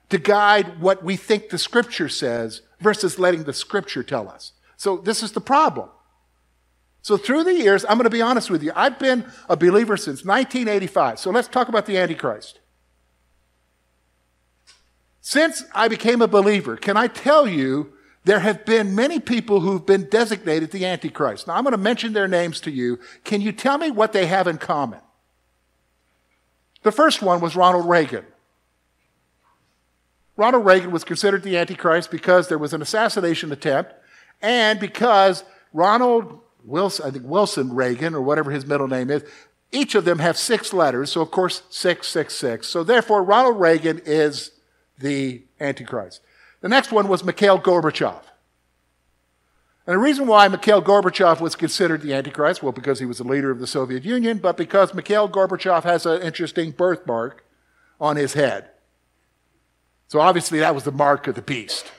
to 0.10 0.20
guide 0.20 0.80
what 0.80 1.04
we 1.04 1.16
think 1.16 1.50
the 1.50 1.58
scripture 1.58 2.10
says 2.10 2.62
versus 2.80 3.18
letting 3.18 3.44
the 3.44 3.54
scripture 3.54 4.04
tell 4.04 4.30
us. 4.30 4.52
So 4.78 4.98
this 4.98 5.24
is 5.24 5.32
the 5.32 5.42
problem. 5.42 5.90
So 7.02 7.18
through 7.18 7.46
the 7.46 7.54
years, 7.54 7.84
I'm 7.84 7.98
going 7.98 8.04
to 8.04 8.10
be 8.10 8.22
honest 8.22 8.50
with 8.50 8.64
you, 8.64 8.72
I've 8.76 9.00
been 9.00 9.26
a 9.50 9.58
believer 9.58 9.98
since 9.98 10.24
1985. 10.24 11.20
So 11.20 11.32
let's 11.32 11.48
talk 11.48 11.68
about 11.68 11.86
the 11.86 11.98
Antichrist. 11.98 12.60
Since 15.20 15.64
I 15.74 15.88
became 15.88 16.22
a 16.22 16.28
believer, 16.28 16.78
can 16.78 16.96
I 16.96 17.08
tell 17.08 17.48
you 17.48 17.94
there 18.26 18.40
have 18.40 18.66
been 18.66 18.96
many 18.96 19.20
people 19.20 19.60
who've 19.60 19.86
been 19.86 20.10
designated 20.10 20.72
the 20.72 20.86
Antichrist. 20.86 21.48
Now 21.48 21.56
I'm 21.56 21.64
going 21.64 21.72
to 21.72 21.78
mention 21.78 22.14
their 22.14 22.28
names 22.28 22.62
to 22.62 22.72
you. 22.72 23.00
Can 23.24 23.42
you 23.42 23.52
tell 23.52 23.78
me 23.78 23.92
what 23.92 24.14
they 24.14 24.28
have 24.28 24.48
in 24.48 24.58
common? 24.58 25.00
The 26.84 26.92
first 26.92 27.22
one 27.22 27.42
was 27.42 27.56
Ronald 27.56 27.88
Reagan. 27.88 28.26
Ronald 30.36 30.66
Reagan 30.66 30.92
was 30.92 31.04
considered 31.04 31.44
the 31.44 31.58
Antichrist 31.58 32.10
because 32.10 32.48
there 32.48 32.58
was 32.58 32.74
an 32.74 32.82
assassination 32.82 33.52
attempt 33.52 33.94
and 34.42 34.80
because 34.80 35.44
Ronald 35.72 36.40
Wilson, 36.64 37.06
I 37.06 37.12
think 37.12 37.26
Wilson 37.26 37.74
Reagan, 37.74 38.16
or 38.16 38.22
whatever 38.22 38.52
his 38.52 38.66
middle 38.66 38.88
name 38.88 39.10
is, 39.10 39.24
each 39.72 39.96
of 39.96 40.06
them 40.06 40.20
have 40.20 40.38
six 40.38 40.72
letters, 40.72 41.12
so 41.12 41.22
of 41.22 41.32
course 41.32 41.64
666. 41.70 42.68
So 42.68 42.84
therefore, 42.84 43.24
Ronald 43.24 43.60
Reagan 43.60 44.02
is 44.06 44.52
the 45.00 45.44
Antichrist. 45.60 46.22
The 46.64 46.70
next 46.70 46.94
one 46.94 47.10
was 47.10 47.26
Mikhail 47.26 47.60
Gorbachev. 47.60 48.22
And 49.86 49.96
the 49.96 49.98
reason 49.98 50.28
why 50.28 50.48
Mikhail 50.48 50.82
Gorbachev 50.82 51.42
was 51.42 51.58
considered 51.58 52.02
the 52.02 52.14
Antichrist, 52.14 52.64
well, 52.64 52.72
because 52.72 53.00
he 53.00 53.06
was 53.06 53.18
the 53.18 53.26
leader 53.26 53.52
of 53.52 53.60
the 53.60 53.68
Soviet 53.68 54.06
Union, 54.06 54.38
but 54.38 54.56
because 54.56 54.94
Mikhail 54.94 55.28
Gorbachev 55.28 55.84
has 55.84 56.06
an 56.06 56.22
interesting 56.22 56.72
birthmark 56.72 57.44
on 58.00 58.16
his 58.16 58.32
head. 58.32 58.70
So 60.08 60.22
obviously 60.22 60.60
that 60.60 60.74
was 60.74 60.86
the 60.86 60.94
mark 60.94 61.28
of 61.28 61.36
the 61.36 61.42
beast. 61.42 61.92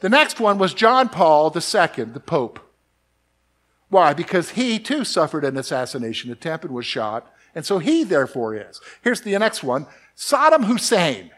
The 0.00 0.10
next 0.10 0.38
one 0.38 0.58
was 0.58 0.74
John 0.74 1.08
Paul 1.08 1.46
II, 1.46 2.04
the 2.04 2.22
Pope. 2.24 2.60
Why? 3.88 4.12
Because 4.12 4.50
he 4.50 4.78
too 4.78 5.02
suffered 5.06 5.46
an 5.46 5.56
assassination 5.56 6.30
attempt 6.30 6.66
and 6.66 6.74
was 6.74 6.84
shot, 6.84 7.32
and 7.54 7.64
so 7.64 7.78
he 7.78 8.04
therefore 8.04 8.54
is. 8.54 8.82
Here's 9.00 9.22
the 9.22 9.38
next 9.38 9.62
one 9.62 9.86
Saddam 10.14 10.66
Hussein 10.66 11.30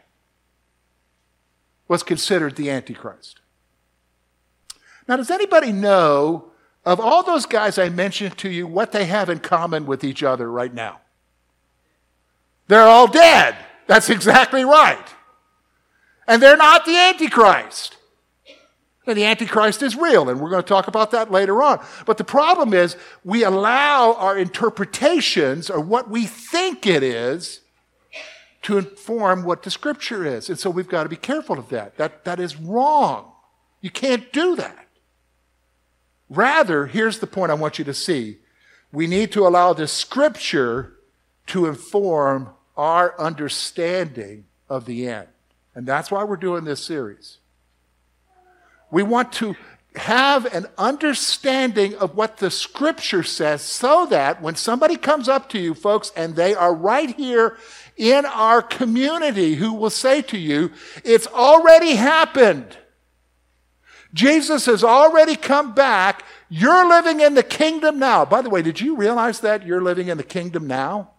was 1.91 2.03
considered 2.03 2.55
the 2.55 2.69
Antichrist. 2.69 3.41
Now, 5.09 5.17
does 5.17 5.29
anybody 5.29 5.73
know 5.73 6.53
of 6.85 7.01
all 7.01 7.21
those 7.21 7.45
guys 7.45 7.77
I 7.77 7.89
mentioned 7.89 8.37
to 8.37 8.49
you 8.49 8.65
what 8.65 8.93
they 8.93 9.03
have 9.07 9.29
in 9.29 9.39
common 9.39 9.85
with 9.85 10.05
each 10.05 10.23
other 10.23 10.49
right 10.49 10.73
now? 10.73 11.01
They're 12.69 12.87
all 12.87 13.07
dead. 13.07 13.57
That's 13.87 14.09
exactly 14.09 14.63
right. 14.63 15.05
And 16.29 16.41
they're 16.41 16.55
not 16.55 16.85
the 16.85 16.95
Antichrist. 16.95 17.97
And 19.05 19.17
the 19.17 19.25
Antichrist 19.25 19.83
is 19.83 19.97
real, 19.97 20.29
and 20.29 20.39
we're 20.39 20.49
going 20.49 20.63
to 20.63 20.69
talk 20.69 20.87
about 20.87 21.11
that 21.11 21.29
later 21.29 21.61
on. 21.61 21.85
But 22.05 22.17
the 22.17 22.23
problem 22.23 22.73
is, 22.73 22.95
we 23.25 23.43
allow 23.43 24.13
our 24.13 24.37
interpretations 24.37 25.69
or 25.69 25.81
what 25.81 26.09
we 26.09 26.25
think 26.25 26.87
it 26.87 27.03
is 27.03 27.59
to 28.63 28.77
inform 28.77 29.43
what 29.43 29.63
the 29.63 29.71
Scripture 29.71 30.25
is. 30.25 30.49
And 30.49 30.59
so 30.59 30.69
we've 30.69 30.87
got 30.87 31.03
to 31.03 31.09
be 31.09 31.15
careful 31.15 31.57
of 31.57 31.69
that. 31.69 31.97
That, 31.97 32.25
that 32.25 32.39
is 32.39 32.55
wrong. 32.55 33.31
You 33.81 33.89
can't 33.89 34.31
do 34.31 34.55
that. 34.55 34.87
Rather, 36.29 36.85
here's 36.85 37.19
the 37.19 37.27
point 37.27 37.51
I 37.51 37.55
want 37.55 37.79
you 37.79 37.85
to 37.85 37.93
see. 37.93 38.37
We 38.91 39.07
need 39.07 39.31
to 39.33 39.45
allow 39.47 39.73
the 39.73 39.87
scripture 39.87 40.93
to 41.47 41.65
inform 41.65 42.49
our 42.77 43.19
understanding 43.19 44.45
of 44.69 44.85
the 44.85 45.07
end. 45.07 45.27
And 45.75 45.87
that's 45.87 46.11
why 46.11 46.23
we're 46.23 46.37
doing 46.37 46.63
this 46.63 46.83
series. 46.83 47.37
We 48.89 49.03
want 49.03 49.33
to 49.33 49.55
have 49.95 50.45
an 50.53 50.67
understanding 50.77 51.95
of 51.95 52.15
what 52.15 52.37
the 52.37 52.49
scripture 52.49 53.23
says 53.23 53.61
so 53.61 54.05
that 54.05 54.41
when 54.41 54.55
somebody 54.55 54.95
comes 54.95 55.27
up 55.27 55.49
to 55.49 55.59
you, 55.59 55.73
folks, 55.73 56.11
and 56.15 56.35
they 56.35 56.55
are 56.55 56.73
right 56.73 57.13
here 57.15 57.57
in 57.97 58.25
our 58.25 58.61
community 58.61 59.55
who 59.55 59.73
will 59.73 59.89
say 59.89 60.21
to 60.23 60.37
you, 60.37 60.71
it's 61.03 61.27
already 61.27 61.95
happened. 61.95 62.77
Jesus 64.13 64.65
has 64.65 64.83
already 64.83 65.35
come 65.35 65.73
back. 65.73 66.25
You're 66.49 66.87
living 66.87 67.21
in 67.21 67.33
the 67.33 67.43
kingdom 67.43 67.99
now. 67.99 68.25
By 68.25 68.41
the 68.41 68.49
way, 68.49 68.61
did 68.61 68.81
you 68.81 68.95
realize 68.95 69.39
that 69.41 69.65
you're 69.65 69.81
living 69.81 70.09
in 70.09 70.17
the 70.17 70.23
kingdom 70.23 70.67
now? 70.67 71.11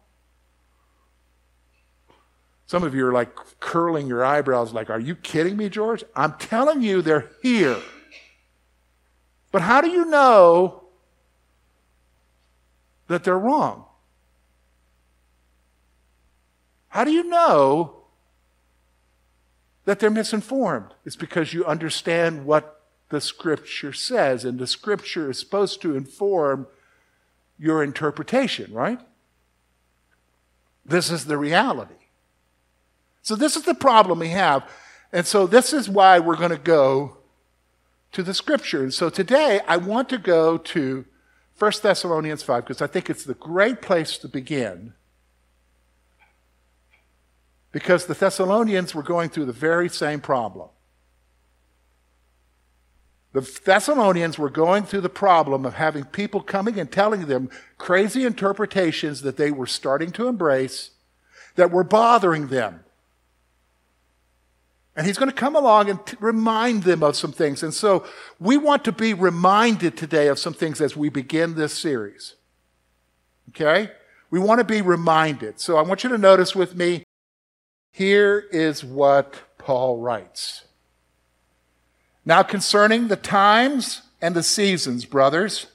Some 2.66 2.84
of 2.84 2.94
you 2.94 3.06
are 3.06 3.12
like 3.12 3.34
curling 3.60 4.06
your 4.06 4.24
eyebrows, 4.24 4.72
like, 4.72 4.88
Are 4.88 5.00
you 5.00 5.14
kidding 5.14 5.56
me, 5.56 5.68
George? 5.68 6.04
I'm 6.16 6.34
telling 6.34 6.82
you, 6.82 7.02
they're 7.02 7.30
here. 7.42 7.76
But 9.50 9.60
how 9.60 9.82
do 9.82 9.88
you 9.88 10.06
know 10.06 10.84
that 13.08 13.24
they're 13.24 13.38
wrong? 13.38 13.84
How 16.92 17.04
do 17.04 17.10
you 17.10 17.24
know 17.24 18.02
that 19.86 19.98
they're 19.98 20.10
misinformed? 20.10 20.92
It's 21.06 21.16
because 21.16 21.54
you 21.54 21.64
understand 21.64 22.44
what 22.44 22.82
the 23.08 23.18
scripture 23.18 23.94
says, 23.94 24.44
and 24.44 24.58
the 24.58 24.66
scripture 24.66 25.30
is 25.30 25.38
supposed 25.38 25.80
to 25.80 25.96
inform 25.96 26.66
your 27.58 27.82
interpretation, 27.82 28.74
right? 28.74 29.00
This 30.84 31.10
is 31.10 31.24
the 31.24 31.38
reality. 31.38 31.94
So, 33.22 33.36
this 33.36 33.56
is 33.56 33.62
the 33.62 33.74
problem 33.74 34.18
we 34.18 34.28
have. 34.28 34.68
And 35.14 35.26
so, 35.26 35.46
this 35.46 35.72
is 35.72 35.88
why 35.88 36.18
we're 36.18 36.36
going 36.36 36.50
to 36.50 36.58
go 36.58 37.16
to 38.12 38.22
the 38.22 38.34
scripture. 38.34 38.82
And 38.82 38.92
so, 38.92 39.08
today 39.08 39.60
I 39.66 39.78
want 39.78 40.10
to 40.10 40.18
go 40.18 40.58
to 40.58 41.06
1 41.58 41.72
Thessalonians 41.82 42.42
5 42.42 42.64
because 42.64 42.82
I 42.82 42.86
think 42.86 43.08
it's 43.08 43.24
the 43.24 43.32
great 43.32 43.80
place 43.80 44.18
to 44.18 44.28
begin. 44.28 44.92
Because 47.72 48.06
the 48.06 48.14
Thessalonians 48.14 48.94
were 48.94 49.02
going 49.02 49.30
through 49.30 49.46
the 49.46 49.52
very 49.52 49.88
same 49.88 50.20
problem. 50.20 50.68
The 53.32 53.40
Thessalonians 53.64 54.38
were 54.38 54.50
going 54.50 54.84
through 54.84 55.00
the 55.00 55.08
problem 55.08 55.64
of 55.64 55.74
having 55.74 56.04
people 56.04 56.42
coming 56.42 56.78
and 56.78 56.92
telling 56.92 57.26
them 57.26 57.48
crazy 57.78 58.24
interpretations 58.24 59.22
that 59.22 59.38
they 59.38 59.50
were 59.50 59.66
starting 59.66 60.12
to 60.12 60.28
embrace 60.28 60.90
that 61.54 61.70
were 61.70 61.84
bothering 61.84 62.48
them. 62.48 62.84
And 64.94 65.06
he's 65.06 65.16
going 65.16 65.30
to 65.30 65.34
come 65.34 65.56
along 65.56 65.88
and 65.88 66.04
t- 66.04 66.16
remind 66.20 66.82
them 66.82 67.02
of 67.02 67.16
some 67.16 67.32
things. 67.32 67.62
And 67.62 67.72
so 67.72 68.04
we 68.38 68.58
want 68.58 68.84
to 68.84 68.92
be 68.92 69.14
reminded 69.14 69.96
today 69.96 70.28
of 70.28 70.38
some 70.38 70.52
things 70.52 70.82
as 70.82 70.94
we 70.94 71.08
begin 71.08 71.54
this 71.54 71.72
series. 71.72 72.34
Okay? 73.50 73.90
We 74.30 74.38
want 74.38 74.58
to 74.58 74.64
be 74.64 74.82
reminded. 74.82 75.58
So 75.60 75.78
I 75.78 75.82
want 75.82 76.04
you 76.04 76.10
to 76.10 76.18
notice 76.18 76.54
with 76.54 76.74
me 76.74 77.04
here 77.92 78.46
is 78.50 78.82
what 78.82 79.58
Paul 79.58 79.98
writes. 79.98 80.64
Now, 82.24 82.42
concerning 82.42 83.08
the 83.08 83.16
times 83.16 84.02
and 84.20 84.34
the 84.34 84.42
seasons, 84.42 85.04
brothers, 85.04 85.66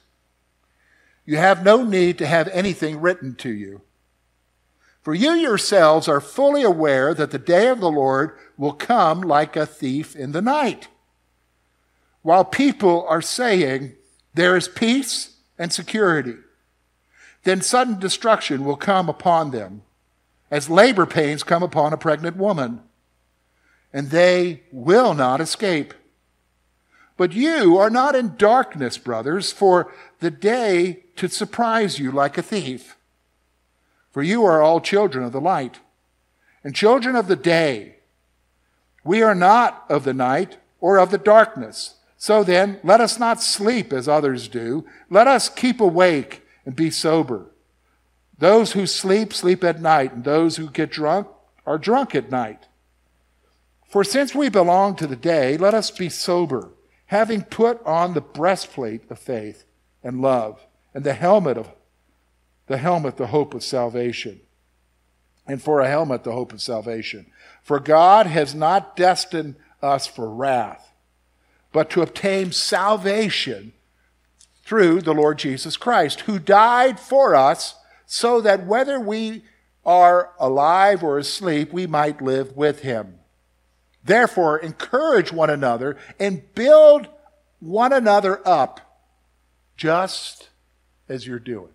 you 1.24 1.36
have 1.36 1.64
no 1.64 1.84
need 1.84 2.18
to 2.18 2.26
have 2.26 2.48
anything 2.48 3.00
written 3.00 3.34
to 3.36 3.50
you. 3.50 3.82
For 5.02 5.14
you 5.14 5.32
yourselves 5.32 6.08
are 6.08 6.20
fully 6.20 6.62
aware 6.62 7.14
that 7.14 7.30
the 7.30 7.38
day 7.38 7.68
of 7.68 7.80
the 7.80 7.90
Lord 7.90 8.32
will 8.56 8.72
come 8.72 9.20
like 9.20 9.56
a 9.56 9.64
thief 9.64 10.16
in 10.16 10.32
the 10.32 10.42
night. 10.42 10.88
While 12.22 12.44
people 12.44 13.06
are 13.08 13.22
saying, 13.22 13.92
There 14.34 14.56
is 14.56 14.68
peace 14.68 15.36
and 15.58 15.72
security, 15.72 16.34
then 17.44 17.62
sudden 17.62 17.98
destruction 17.98 18.64
will 18.64 18.76
come 18.76 19.08
upon 19.08 19.50
them, 19.50 19.82
as 20.50 20.70
labor 20.70 21.06
pains 21.06 21.42
come 21.42 21.62
upon 21.62 21.92
a 21.92 21.98
pregnant 21.98 22.36
woman, 22.36 22.80
and 23.92 24.10
they 24.10 24.62
will 24.72 25.14
not 25.14 25.40
escape. 25.40 25.94
But 27.16 27.32
you 27.32 27.76
are 27.76 27.90
not 27.90 28.14
in 28.14 28.36
darkness, 28.36 28.96
brothers, 28.96 29.50
for 29.50 29.92
the 30.20 30.30
day 30.30 31.04
to 31.16 31.28
surprise 31.28 31.98
you 31.98 32.12
like 32.12 32.38
a 32.38 32.42
thief. 32.42 32.96
For 34.10 34.22
you 34.22 34.44
are 34.44 34.62
all 34.62 34.80
children 34.80 35.24
of 35.24 35.32
the 35.32 35.40
light 35.40 35.80
and 36.64 36.74
children 36.74 37.16
of 37.16 37.28
the 37.28 37.36
day. 37.36 37.96
We 39.04 39.22
are 39.22 39.34
not 39.34 39.84
of 39.88 40.04
the 40.04 40.14
night 40.14 40.58
or 40.80 40.98
of 40.98 41.10
the 41.10 41.18
darkness. 41.18 41.94
So 42.16 42.42
then, 42.42 42.80
let 42.82 43.00
us 43.00 43.18
not 43.18 43.42
sleep 43.42 43.92
as 43.92 44.08
others 44.08 44.48
do. 44.48 44.84
Let 45.08 45.26
us 45.28 45.48
keep 45.48 45.80
awake 45.80 46.42
and 46.64 46.74
be 46.74 46.90
sober. 46.90 47.46
Those 48.38 48.72
who 48.72 48.86
sleep, 48.86 49.32
sleep 49.32 49.64
at 49.64 49.80
night, 49.80 50.12
and 50.12 50.24
those 50.24 50.56
who 50.56 50.70
get 50.70 50.90
drunk 50.90 51.26
are 51.66 51.78
drunk 51.78 52.14
at 52.14 52.30
night. 52.30 52.66
For 53.88 54.04
since 54.04 54.34
we 54.34 54.48
belong 54.48 54.96
to 54.96 55.06
the 55.06 55.16
day, 55.16 55.56
let 55.56 55.74
us 55.74 55.90
be 55.90 56.08
sober, 56.08 56.70
having 57.06 57.42
put 57.42 57.84
on 57.84 58.14
the 58.14 58.20
breastplate 58.20 59.10
of 59.10 59.18
faith 59.18 59.64
and 60.02 60.20
love, 60.20 60.64
and 60.94 61.04
the 61.04 61.14
helmet 61.14 61.56
of 61.56 61.70
the 62.68 62.76
helmet, 62.76 63.16
the 63.16 63.28
hope 63.28 63.54
of 63.54 63.64
salvation. 63.64 64.40
And 65.46 65.62
for 65.62 65.80
a 65.80 65.88
helmet, 65.88 66.24
the 66.24 66.32
hope 66.32 66.52
of 66.52 66.60
salvation. 66.60 67.26
For 67.62 67.80
God 67.80 68.26
has 68.26 68.54
not 68.54 68.94
destined 68.94 69.56
us 69.82 70.06
for 70.06 70.28
wrath, 70.28 70.92
but 71.72 71.88
to 71.90 72.02
obtain 72.02 72.52
salvation 72.52 73.72
through 74.62 75.00
the 75.00 75.14
Lord 75.14 75.38
Jesus 75.38 75.78
Christ, 75.78 76.20
who 76.22 76.38
died 76.38 77.00
for 77.00 77.34
us 77.34 77.74
so 78.10 78.40
that 78.40 78.66
whether 78.66 78.98
we 78.98 79.44
are 79.84 80.30
alive 80.40 81.04
or 81.04 81.18
asleep, 81.18 81.74
we 81.74 81.86
might 81.86 82.22
live 82.22 82.56
with 82.56 82.80
him. 82.80 83.18
Therefore, 84.02 84.56
encourage 84.56 85.30
one 85.30 85.50
another 85.50 85.98
and 86.18 86.42
build 86.54 87.06
one 87.60 87.92
another 87.92 88.40
up 88.48 88.80
just 89.76 90.48
as 91.06 91.26
you're 91.26 91.38
doing. 91.38 91.68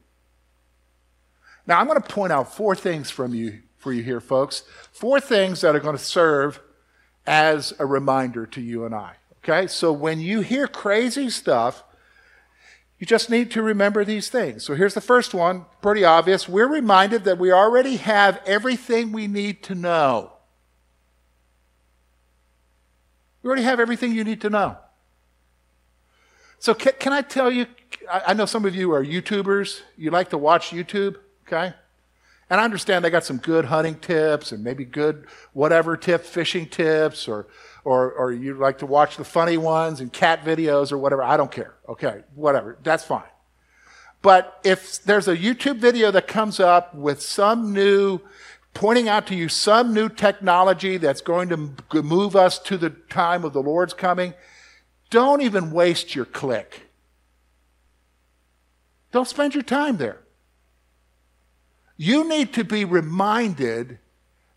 Now, 1.68 1.80
I'm 1.80 1.86
going 1.86 2.02
to 2.02 2.10
point 2.10 2.34
out 2.34 2.54
four 2.56 2.76
things 2.76 3.12
from 3.12 3.36
you 3.36 3.60
for 3.78 3.94
you 3.94 4.02
here, 4.02 4.20
folks. 4.20 4.64
Four 4.92 5.20
things 5.20 5.62
that 5.62 5.76
are 5.76 5.80
going 5.80 5.96
to 5.96 6.04
serve 6.04 6.60
as 7.28 7.74
a 7.78 7.86
reminder 7.86 8.48
to 8.48 8.62
you 8.62 8.86
and 8.86 8.96
I. 8.96 9.18
Okay? 9.44 9.68
So 9.68 9.94
when 9.94 10.20
you 10.20 10.42
hear 10.42 10.68
crazy 10.68 11.30
stuff, 11.30 11.84
you 13.04 13.06
just 13.06 13.30
need 13.30 13.52
to 13.52 13.62
remember 13.62 14.06
these 14.06 14.30
things. 14.30 14.64
So 14.64 14.76
here's 14.76 14.94
the 14.94 15.02
first 15.02 15.34
one, 15.34 15.66
pretty 15.82 16.06
obvious. 16.06 16.48
We're 16.48 16.70
reminded 16.70 17.26
that 17.26 17.38
we 17.38 17.52
already 17.52 17.98
have 17.98 18.40
everything 18.46 19.12
we 19.12 19.28
need 19.28 19.62
to 19.64 19.76
know. 19.76 20.32
We 23.42 23.50
already 23.50 23.64
have 23.64 23.82
everything 23.82 24.14
you 24.14 24.24
need 24.24 24.40
to 24.40 24.50
know. 24.50 24.78
So, 26.60 26.74
can, 26.74 26.94
can 26.98 27.12
I 27.12 27.24
tell 27.24 27.52
you? 27.52 27.66
I, 28.10 28.22
I 28.28 28.34
know 28.36 28.46
some 28.46 28.64
of 28.64 28.74
you 28.74 28.94
are 28.94 29.04
YouTubers. 29.04 29.82
You 29.98 30.10
like 30.10 30.30
to 30.30 30.38
watch 30.38 30.70
YouTube, 30.70 31.18
okay? 31.46 31.74
And 32.50 32.60
I 32.60 32.64
understand 32.64 33.04
they 33.04 33.10
got 33.10 33.24
some 33.24 33.38
good 33.38 33.66
hunting 33.66 33.96
tips 33.96 34.52
and 34.52 34.64
maybe 34.64 34.86
good 34.86 35.26
whatever 35.54 35.98
tip, 35.98 36.26
fishing 36.26 36.68
tips, 36.68 37.28
or, 37.28 37.48
or, 37.84 38.12
or 38.12 38.32
you 38.32 38.54
like 38.56 38.80
to 38.80 38.86
watch 38.86 39.18
the 39.18 39.24
funny 39.24 39.58
ones 39.58 40.02
and 40.02 40.12
cat 40.12 40.44
videos 40.44 40.92
or 40.92 40.98
whatever. 40.98 41.24
I 41.24 41.38
don't 41.38 41.52
care. 41.52 41.76
Okay, 41.88 42.24
whatever. 42.36 42.78
That's 42.84 43.04
fine. 43.04 43.24
But 44.22 44.60
if 44.64 45.04
there's 45.04 45.28
a 45.28 45.36
YouTube 45.36 45.78
video 45.78 46.12
that 46.12 46.28
comes 46.28 46.60
up 46.60 46.96
with 46.96 47.22
some 47.22 47.74
new 47.74 48.22
pointing 48.74 49.08
out 49.08 49.28
to 49.28 49.36
you 49.36 49.50
some 49.50 49.94
new 49.94 50.10
technology 50.10 50.98
that's 50.98 51.22
going 51.22 51.50
to 51.50 52.02
move 52.02 52.36
us 52.36 52.58
to 52.60 52.78
the 52.78 52.90
time 52.90 53.44
of 53.44 53.54
the 53.54 53.62
Lord's 53.62 53.94
coming, 53.94 54.34
don't 55.10 55.42
even 55.42 55.72
waste 55.72 56.16
your 56.16 56.26
click. 56.26 56.90
Don't 59.12 59.28
spend 59.28 59.54
your 59.54 59.64
time 59.64 59.98
there. 59.98 60.23
You 61.98 62.28
need 62.28 62.54
to 62.54 62.64
be 62.64 62.86
reminded 62.86 64.00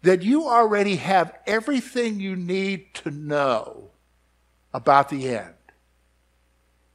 that 0.03 0.23
you 0.23 0.47
already 0.47 0.97
have 0.97 1.35
everything 1.47 2.21
you 2.21 2.37
need 2.37 2.95
to 2.95 3.11
know 3.11 3.91
about 4.73 5.09
the 5.09 5.29
end. 5.29 5.55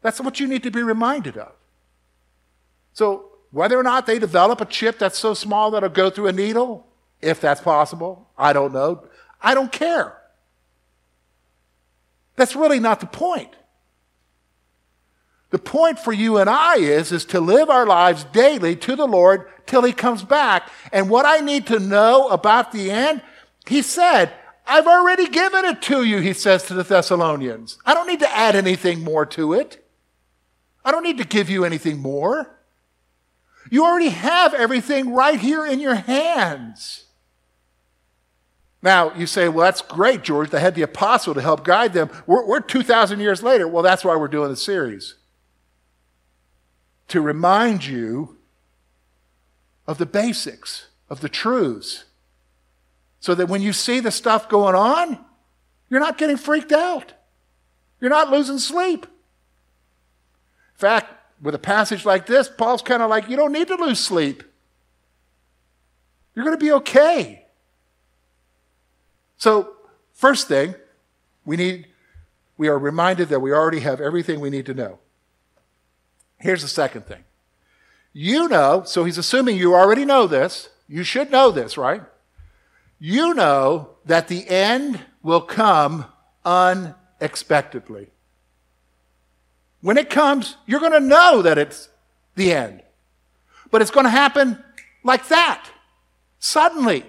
That's 0.01 0.19
what 0.19 0.39
you 0.39 0.47
need 0.47 0.63
to 0.63 0.71
be 0.71 0.81
reminded 0.81 1.37
of. 1.37 1.51
So, 2.93 3.27
whether 3.51 3.77
or 3.77 3.83
not 3.83 4.05
they 4.05 4.17
develop 4.17 4.61
a 4.61 4.65
chip 4.65 4.97
that's 4.97 5.19
so 5.19 5.33
small 5.33 5.71
that 5.71 5.83
it'll 5.83 5.89
go 5.89 6.09
through 6.09 6.27
a 6.27 6.31
needle, 6.31 6.87
if 7.21 7.41
that's 7.41 7.61
possible. 7.61 8.29
I 8.37 8.53
don't 8.53 8.73
know. 8.73 9.03
I 9.41 9.53
don't 9.53 9.71
care. 9.71 10.17
That's 12.35 12.55
really 12.55 12.79
not 12.79 12.99
the 13.01 13.07
point. 13.07 13.53
The 15.51 15.59
point 15.59 15.99
for 15.99 16.13
you 16.13 16.37
and 16.37 16.49
I 16.49 16.77
is, 16.77 17.11
is 17.11 17.25
to 17.25 17.39
live 17.39 17.69
our 17.69 17.85
lives 17.85 18.23
daily 18.23 18.75
to 18.77 18.95
the 18.95 19.05
Lord 19.05 19.47
till 19.65 19.83
He 19.83 19.93
comes 19.93 20.23
back. 20.23 20.69
And 20.91 21.09
what 21.09 21.25
I 21.25 21.39
need 21.39 21.67
to 21.67 21.79
know 21.79 22.29
about 22.29 22.71
the 22.71 22.89
end, 22.89 23.21
He 23.67 23.81
said, 23.81 24.31
I've 24.65 24.87
already 24.87 25.27
given 25.27 25.65
it 25.65 25.81
to 25.83 26.03
you, 26.03 26.19
He 26.19 26.33
says 26.33 26.63
to 26.63 26.73
the 26.73 26.83
Thessalonians. 26.83 27.77
I 27.85 27.93
don't 27.93 28.07
need 28.07 28.21
to 28.21 28.35
add 28.35 28.55
anything 28.55 29.03
more 29.03 29.25
to 29.27 29.53
it. 29.53 29.85
I 30.83 30.91
don't 30.91 31.03
need 31.03 31.17
to 31.17 31.25
give 31.25 31.49
you 31.49 31.65
anything 31.65 31.99
more. 31.99 32.57
You 33.69 33.85
already 33.85 34.09
have 34.09 34.53
everything 34.53 35.13
right 35.13 35.39
here 35.39 35.65
in 35.65 35.79
your 35.79 35.95
hands. 35.95 37.05
Now, 38.81 39.13
you 39.13 39.27
say, 39.27 39.47
well, 39.47 39.65
that's 39.65 39.81
great, 39.81 40.23
George. 40.23 40.49
They 40.49 40.59
had 40.59 40.75
the 40.75 40.81
apostle 40.81 41.35
to 41.35 41.41
help 41.41 41.63
guide 41.63 41.93
them. 41.93 42.09
We're, 42.25 42.45
we're 42.47 42.61
2,000 42.61 43.19
years 43.19 43.43
later. 43.43 43.67
Well, 43.67 43.83
that's 43.83 44.03
why 44.03 44.15
we're 44.15 44.27
doing 44.27 44.49
the 44.49 44.55
series. 44.55 45.15
To 47.11 47.19
remind 47.19 47.85
you 47.85 48.37
of 49.85 49.97
the 49.97 50.05
basics, 50.05 50.87
of 51.09 51.19
the 51.19 51.27
truths, 51.27 52.05
so 53.19 53.35
that 53.35 53.49
when 53.49 53.61
you 53.61 53.73
see 53.73 53.99
the 53.99 54.11
stuff 54.11 54.47
going 54.47 54.75
on, 54.75 55.19
you're 55.89 55.99
not 55.99 56.17
getting 56.17 56.37
freaked 56.37 56.71
out. 56.71 57.11
You're 57.99 58.09
not 58.09 58.31
losing 58.31 58.59
sleep. 58.59 59.05
In 59.05 60.77
fact, 60.77 61.13
with 61.41 61.53
a 61.53 61.59
passage 61.59 62.05
like 62.05 62.27
this, 62.27 62.47
Paul's 62.47 62.81
kind 62.81 63.01
of 63.01 63.09
like, 63.09 63.27
you 63.27 63.35
don't 63.35 63.51
need 63.51 63.67
to 63.67 63.75
lose 63.75 63.99
sleep. 63.99 64.41
You're 66.33 66.45
going 66.45 66.57
to 66.57 66.65
be 66.65 66.71
okay. 66.71 67.43
So, 69.35 69.73
first 70.13 70.47
thing, 70.47 70.75
we 71.43 71.57
need 71.57 71.87
we 72.55 72.69
are 72.69 72.79
reminded 72.79 73.27
that 73.29 73.41
we 73.41 73.51
already 73.51 73.81
have 73.81 73.99
everything 73.99 74.39
we 74.39 74.49
need 74.49 74.67
to 74.67 74.73
know. 74.73 74.99
Here's 76.41 76.61
the 76.61 76.67
second 76.67 77.05
thing. 77.05 77.23
You 78.13 78.49
know, 78.49 78.83
so 78.85 79.05
he's 79.05 79.17
assuming 79.17 79.57
you 79.57 79.73
already 79.73 80.05
know 80.05 80.27
this. 80.27 80.69
You 80.87 81.03
should 81.03 81.31
know 81.31 81.51
this, 81.51 81.77
right? 81.77 82.03
You 82.99 83.33
know 83.33 83.91
that 84.05 84.27
the 84.27 84.47
end 84.49 84.99
will 85.23 85.41
come 85.41 86.05
unexpectedly. 86.43 88.07
When 89.81 89.97
it 89.97 90.09
comes, 90.09 90.57
you're 90.65 90.79
going 90.79 90.91
to 90.91 90.99
know 90.99 91.41
that 91.41 91.57
it's 91.57 91.89
the 92.35 92.53
end. 92.53 92.83
But 93.69 93.81
it's 93.81 93.91
going 93.91 94.05
to 94.05 94.09
happen 94.09 94.61
like 95.03 95.27
that, 95.29 95.69
suddenly. 96.39 97.05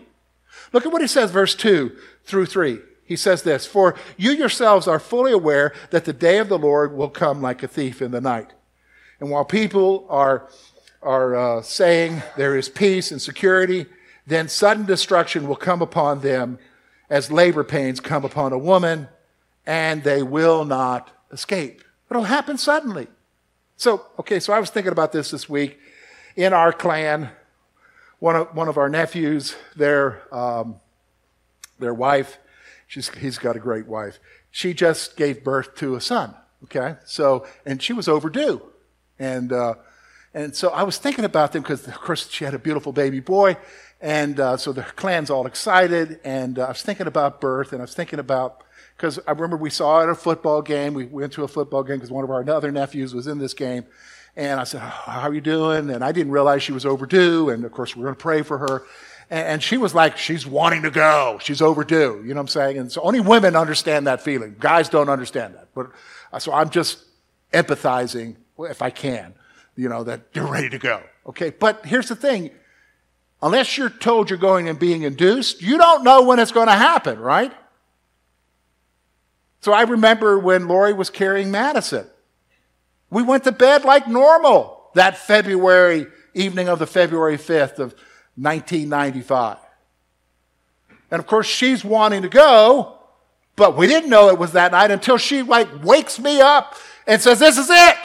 Look 0.72 0.86
at 0.86 0.92
what 0.92 1.02
he 1.02 1.08
says, 1.08 1.30
verse 1.30 1.54
2 1.54 1.96
through 2.24 2.46
3. 2.46 2.78
He 3.04 3.16
says 3.16 3.42
this 3.42 3.66
For 3.66 3.94
you 4.16 4.30
yourselves 4.30 4.86
are 4.86 5.00
fully 5.00 5.32
aware 5.32 5.74
that 5.90 6.04
the 6.04 6.12
day 6.12 6.38
of 6.38 6.48
the 6.48 6.58
Lord 6.58 6.94
will 6.94 7.10
come 7.10 7.42
like 7.42 7.62
a 7.62 7.68
thief 7.68 8.00
in 8.00 8.12
the 8.12 8.20
night. 8.20 8.52
And 9.22 9.30
while 9.30 9.44
people 9.44 10.04
are, 10.10 10.48
are 11.00 11.36
uh, 11.36 11.62
saying 11.62 12.24
there 12.36 12.56
is 12.56 12.68
peace 12.68 13.12
and 13.12 13.22
security, 13.22 13.86
then 14.26 14.48
sudden 14.48 14.84
destruction 14.84 15.46
will 15.46 15.54
come 15.54 15.80
upon 15.80 16.22
them 16.22 16.58
as 17.08 17.30
labor 17.30 17.62
pains 17.62 18.00
come 18.00 18.24
upon 18.24 18.52
a 18.52 18.58
woman, 18.58 19.06
and 19.64 20.02
they 20.02 20.24
will 20.24 20.64
not 20.64 21.08
escape. 21.30 21.84
It'll 22.10 22.24
happen 22.24 22.58
suddenly. 22.58 23.06
So, 23.76 24.04
okay, 24.18 24.40
so 24.40 24.52
I 24.52 24.58
was 24.58 24.70
thinking 24.70 24.90
about 24.90 25.12
this 25.12 25.30
this 25.30 25.48
week. 25.48 25.78
In 26.34 26.52
our 26.52 26.72
clan, 26.72 27.30
one 28.18 28.34
of, 28.34 28.56
one 28.56 28.66
of 28.66 28.76
our 28.76 28.88
nephews, 28.88 29.54
their, 29.76 30.20
um, 30.34 30.80
their 31.78 31.94
wife, 31.94 32.38
she's, 32.88 33.08
he's 33.10 33.38
got 33.38 33.54
a 33.54 33.60
great 33.60 33.86
wife, 33.86 34.18
she 34.50 34.74
just 34.74 35.16
gave 35.16 35.44
birth 35.44 35.76
to 35.76 35.94
a 35.94 36.00
son. 36.00 36.34
Okay? 36.64 36.96
So, 37.04 37.46
and 37.64 37.80
she 37.80 37.92
was 37.92 38.08
overdue. 38.08 38.62
And, 39.22 39.52
uh, 39.52 39.74
and 40.34 40.54
so 40.56 40.70
I 40.70 40.82
was 40.82 40.98
thinking 40.98 41.24
about 41.24 41.52
them 41.52 41.62
because, 41.62 41.86
of 41.86 41.94
course, 41.94 42.28
she 42.28 42.44
had 42.44 42.54
a 42.54 42.58
beautiful 42.58 42.92
baby 42.92 43.20
boy. 43.20 43.56
And 44.00 44.40
uh, 44.40 44.56
so 44.56 44.72
the 44.72 44.82
clan's 44.82 45.30
all 45.30 45.46
excited. 45.46 46.18
And 46.24 46.58
uh, 46.58 46.64
I 46.64 46.68
was 46.68 46.82
thinking 46.82 47.06
about 47.06 47.40
birth, 47.40 47.72
and 47.72 47.80
I 47.80 47.84
was 47.84 47.94
thinking 47.94 48.18
about, 48.18 48.64
because 48.96 49.20
I 49.26 49.30
remember 49.30 49.56
we 49.56 49.70
saw 49.70 50.02
at 50.02 50.08
a 50.08 50.14
football 50.14 50.60
game. 50.60 50.92
We 50.94 51.06
went 51.06 51.32
to 51.34 51.44
a 51.44 51.48
football 51.48 51.84
game 51.84 51.96
because 51.96 52.10
one 52.10 52.24
of 52.24 52.30
our 52.30 52.48
other 52.50 52.72
nephews 52.72 53.14
was 53.14 53.28
in 53.28 53.38
this 53.38 53.54
game. 53.54 53.84
And 54.34 54.58
I 54.58 54.64
said, 54.64 54.80
oh, 54.82 54.88
How 54.88 55.28
are 55.28 55.34
you 55.34 55.40
doing? 55.40 55.90
And 55.90 56.02
I 56.02 56.10
didn't 56.10 56.32
realize 56.32 56.64
she 56.64 56.72
was 56.72 56.84
overdue. 56.84 57.50
And 57.50 57.64
of 57.64 57.70
course, 57.70 57.94
we 57.94 58.02
are 58.02 58.06
going 58.06 58.16
to 58.16 58.20
pray 58.20 58.42
for 58.42 58.58
her. 58.58 58.82
And, 59.30 59.46
and 59.46 59.62
she 59.62 59.76
was 59.76 59.94
like, 59.94 60.16
She's 60.18 60.46
wanting 60.46 60.82
to 60.82 60.90
go. 60.90 61.38
She's 61.40 61.62
overdue. 61.62 62.22
You 62.24 62.34
know 62.34 62.34
what 62.34 62.40
I'm 62.40 62.48
saying? 62.48 62.78
And 62.78 62.90
so 62.90 63.02
only 63.02 63.20
women 63.20 63.54
understand 63.54 64.08
that 64.08 64.20
feeling. 64.20 64.56
Guys 64.58 64.88
don't 64.88 65.08
understand 65.08 65.54
that. 65.54 65.68
But 65.74 65.92
uh, 66.32 66.40
so 66.40 66.52
I'm 66.52 66.70
just 66.70 67.04
empathizing, 67.52 68.36
if 68.58 68.82
I 68.82 68.90
can, 68.90 69.34
you 69.76 69.88
know, 69.88 70.04
that 70.04 70.22
you're 70.32 70.46
ready 70.46 70.68
to 70.70 70.78
go. 70.78 71.02
Okay. 71.26 71.50
But 71.50 71.86
here's 71.86 72.08
the 72.08 72.16
thing 72.16 72.50
unless 73.42 73.76
you're 73.76 73.90
told 73.90 74.30
you're 74.30 74.38
going 74.38 74.68
and 74.68 74.78
being 74.78 75.02
induced, 75.02 75.62
you 75.62 75.76
don't 75.76 76.04
know 76.04 76.22
when 76.22 76.38
it's 76.38 76.52
going 76.52 76.68
to 76.68 76.74
happen, 76.74 77.18
right? 77.18 77.52
So 79.60 79.72
I 79.72 79.82
remember 79.82 80.38
when 80.38 80.68
Lori 80.68 80.92
was 80.92 81.10
carrying 81.10 81.50
Madison. 81.50 82.06
We 83.10 83.22
went 83.22 83.44
to 83.44 83.52
bed 83.52 83.84
like 83.84 84.08
normal 84.08 84.90
that 84.94 85.16
February 85.18 86.06
evening 86.34 86.68
of 86.68 86.78
the 86.78 86.86
February 86.86 87.36
5th 87.36 87.78
of 87.78 87.94
1995. 88.36 89.58
And 91.10 91.20
of 91.20 91.26
course, 91.26 91.46
she's 91.46 91.84
wanting 91.84 92.22
to 92.22 92.28
go, 92.28 92.98
but 93.54 93.76
we 93.76 93.86
didn't 93.86 94.08
know 94.08 94.30
it 94.30 94.38
was 94.38 94.52
that 94.52 94.72
night 94.72 94.90
until 94.90 95.18
she 95.18 95.42
like 95.42 95.68
wakes 95.84 96.18
me 96.18 96.40
up 96.40 96.74
and 97.06 97.20
says, 97.20 97.38
This 97.38 97.58
is 97.58 97.68
it. 97.70 97.96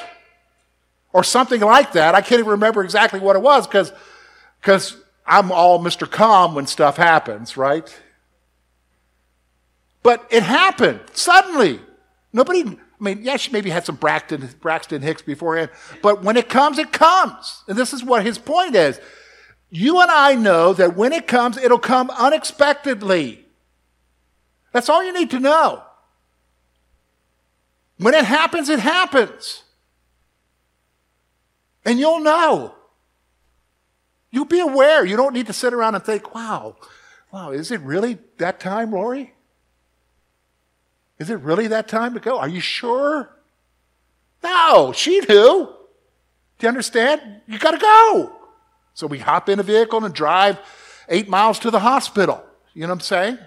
Or 1.14 1.24
something 1.24 1.62
like 1.62 1.94
that. 1.94 2.16
I 2.16 2.22
can't 2.22 2.40
even 2.40 2.52
remember 2.52 2.84
exactly 2.84 3.20
what 3.20 3.36
it 3.36 3.42
was 3.42 3.66
because 3.66 3.92
because 4.62 4.98
I'm 5.26 5.52
all 5.52 5.80
Mr. 5.80 6.10
Calm 6.10 6.56
when 6.56 6.68
stuff 6.68 6.98
happens, 6.98 7.58
right? 7.58 7.96
But 10.04 10.26
it 10.30 10.44
happened 10.44 11.02
suddenly. 11.14 11.82
Nobody, 12.32 12.64
I 12.64 12.78
mean, 13.00 13.24
yeah, 13.24 13.38
she 13.38 13.52
maybe 13.52 13.70
had 13.70 13.86
some 13.86 13.96
Braxton, 13.96 14.48
Braxton 14.62 15.02
Hicks 15.02 15.22
beforehand, 15.22 15.70
but 16.02 16.24
when 16.24 16.38
it 16.38 16.50
comes, 16.50 16.78
it 16.78 16.92
comes. 16.92 17.64
And 17.68 17.78
this 17.78 17.94
is 17.94 18.04
what 18.04 18.26
his 18.26 18.38
point 18.38 18.76
is. 18.76 19.00
You 19.70 20.00
and 20.02 20.10
I 20.10 20.36
know 20.36 20.74
that 20.74 20.96
when 20.96 21.12
it 21.12 21.28
comes, 21.28 21.58
it'll 21.58 21.80
come 21.80 22.10
unexpectedly. 22.10 23.46
That's 24.72 24.88
all 24.88 25.04
you 25.04 25.14
need 25.14 25.32
to 25.32 25.40
know. 25.40 25.84
When 27.98 28.14
it 28.14 28.26
happens, 28.26 28.70
it 28.70 28.80
happens. 28.80 29.64
And 31.88 32.00
you'll 32.00 32.20
know. 32.20 32.76
You'll 34.30 34.44
be 34.44 34.60
aware. 34.60 35.06
You 35.06 35.16
don't 35.16 35.34
need 35.34 35.48
to 35.48 35.54
sit 35.54 35.74
around 35.74 35.96
and 35.96 36.04
think, 36.04 36.36
wow, 36.36 36.76
wow, 37.32 37.52
is 37.52 37.72
it 37.72 37.80
really 37.80 38.18
that 38.40 38.60
time, 38.60 38.92
Lori? 38.92 39.34
Is 41.18 41.30
it 41.30 41.40
really 41.40 41.68
that 41.68 41.88
time 41.88 42.14
to 42.14 42.20
go? 42.20 42.38
Are 42.38 42.50
you 42.50 42.60
sure? 42.60 43.34
No, 44.44 44.92
she 44.92 45.22
knew. 45.22 45.74
Do 46.60 46.66
you 46.66 46.68
understand? 46.68 47.22
You 47.48 47.58
got 47.58 47.72
to 47.72 47.78
go. 47.78 48.36
So 48.94 49.08
we 49.08 49.20
hop 49.20 49.48
in 49.48 49.60
a 49.60 49.64
vehicle 49.64 50.04
and 50.04 50.14
drive 50.14 50.60
eight 51.08 51.30
miles 51.30 51.58
to 51.60 51.72
the 51.72 51.80
hospital. 51.80 52.44
You 52.74 52.82
know 52.82 52.88
what 52.90 52.96
I'm 52.96 53.00
saying? 53.00 53.38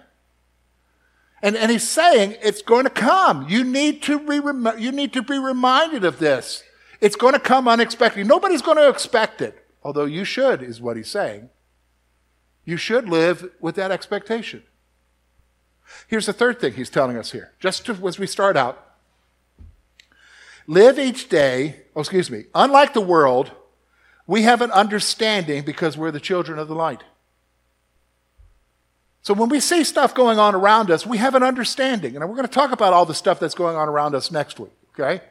And, 1.43 1.57
and 1.57 1.71
he's 1.71 1.87
saying 1.87 2.37
it's 2.43 2.63
going 2.63 2.85
to 2.85 2.91
come. 2.91 3.51
You 3.51 3.65
need 3.65 4.03
to 4.05 4.19
be, 4.19 4.37
you 4.83 4.93
need 4.93 5.13
to 5.13 5.23
be 5.23 5.39
reminded 5.39 6.07
of 6.07 6.19
this. 6.19 6.65
It's 7.01 7.17
going 7.17 7.35
to 7.35 7.41
come 7.41 7.67
unexpectedly. 7.67 8.25
Nobody's 8.25 8.63
going 8.63 8.77
to 8.77 8.89
expect 8.89 9.41
it, 9.41 9.67
although 9.83 10.05
you 10.05 10.25
should, 10.25 10.63
is 10.63 10.81
what 10.81 10.97
he's 10.97 11.11
saying. 11.11 11.49
You 12.65 12.77
should 12.77 13.09
live 13.09 13.51
with 13.61 13.75
that 13.77 13.91
expectation. 13.91 14.63
Here's 16.07 16.27
the 16.27 16.33
third 16.33 16.61
thing 16.61 16.75
he's 16.75 16.91
telling 16.91 17.17
us 17.17 17.33
here, 17.33 17.53
just 17.59 17.89
as 17.89 18.19
we 18.19 18.27
start 18.27 18.57
out. 18.57 18.87
Live 20.67 20.99
each 20.99 21.29
day, 21.29 21.81
oh, 21.97 22.01
excuse 22.01 22.31
me, 22.31 22.45
unlike 22.55 22.93
the 22.93 23.01
world, 23.01 23.51
we 24.27 24.43
have 24.43 24.63
an 24.63 24.71
understanding 24.71 25.65
because 25.65 25.97
we're 25.97 26.13
the 26.13 26.21
children 26.21 26.59
of 26.59 26.69
the 26.69 26.75
light. 26.75 27.03
So 29.23 29.35
when 29.35 29.49
we 29.49 29.59
see 29.61 29.85
stuff 29.85 30.15
going 30.15 30.39
on 30.39 30.55
around 30.55 30.91
us, 30.91 31.05
we 31.05 31.19
have 31.19 31.35
an 31.35 31.43
understanding. 31.43 32.17
And 32.17 32.29
we're 32.29 32.37
going 32.37 32.47
to 32.47 32.53
talk 32.53 32.73
about 32.73 32.93
all 32.93 33.05
the 33.05 33.15
stuff 33.15 33.41
that's 33.41 33.55
going 33.55 33.77
on 33.77 33.89
around 33.89 34.15
us 34.15 34.31
next 34.31 34.61
week, 34.61 34.71
okay? 34.95 35.23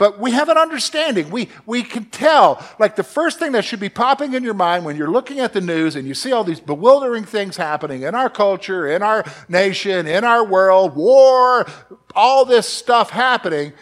But 0.00 0.18
we 0.18 0.30
have 0.30 0.48
an 0.48 0.56
understanding. 0.56 1.28
We, 1.28 1.50
we 1.66 1.82
can 1.82 2.06
tell. 2.06 2.66
Like 2.78 2.96
the 2.96 3.04
first 3.04 3.38
thing 3.38 3.52
that 3.52 3.66
should 3.66 3.80
be 3.80 3.90
popping 3.90 4.32
in 4.32 4.42
your 4.42 4.54
mind 4.54 4.86
when 4.86 4.96
you're 4.96 5.10
looking 5.10 5.40
at 5.40 5.52
the 5.52 5.60
news 5.60 5.94
and 5.94 6.08
you 6.08 6.14
see 6.14 6.32
all 6.32 6.42
these 6.42 6.58
bewildering 6.58 7.24
things 7.24 7.58
happening 7.58 8.04
in 8.04 8.14
our 8.14 8.30
culture, 8.30 8.88
in 8.88 9.02
our 9.02 9.26
nation, 9.50 10.06
in 10.06 10.24
our 10.24 10.42
world, 10.42 10.96
war, 10.96 11.66
all 12.14 12.46
this 12.46 12.66
stuff 12.66 13.10
happening, 13.10 13.74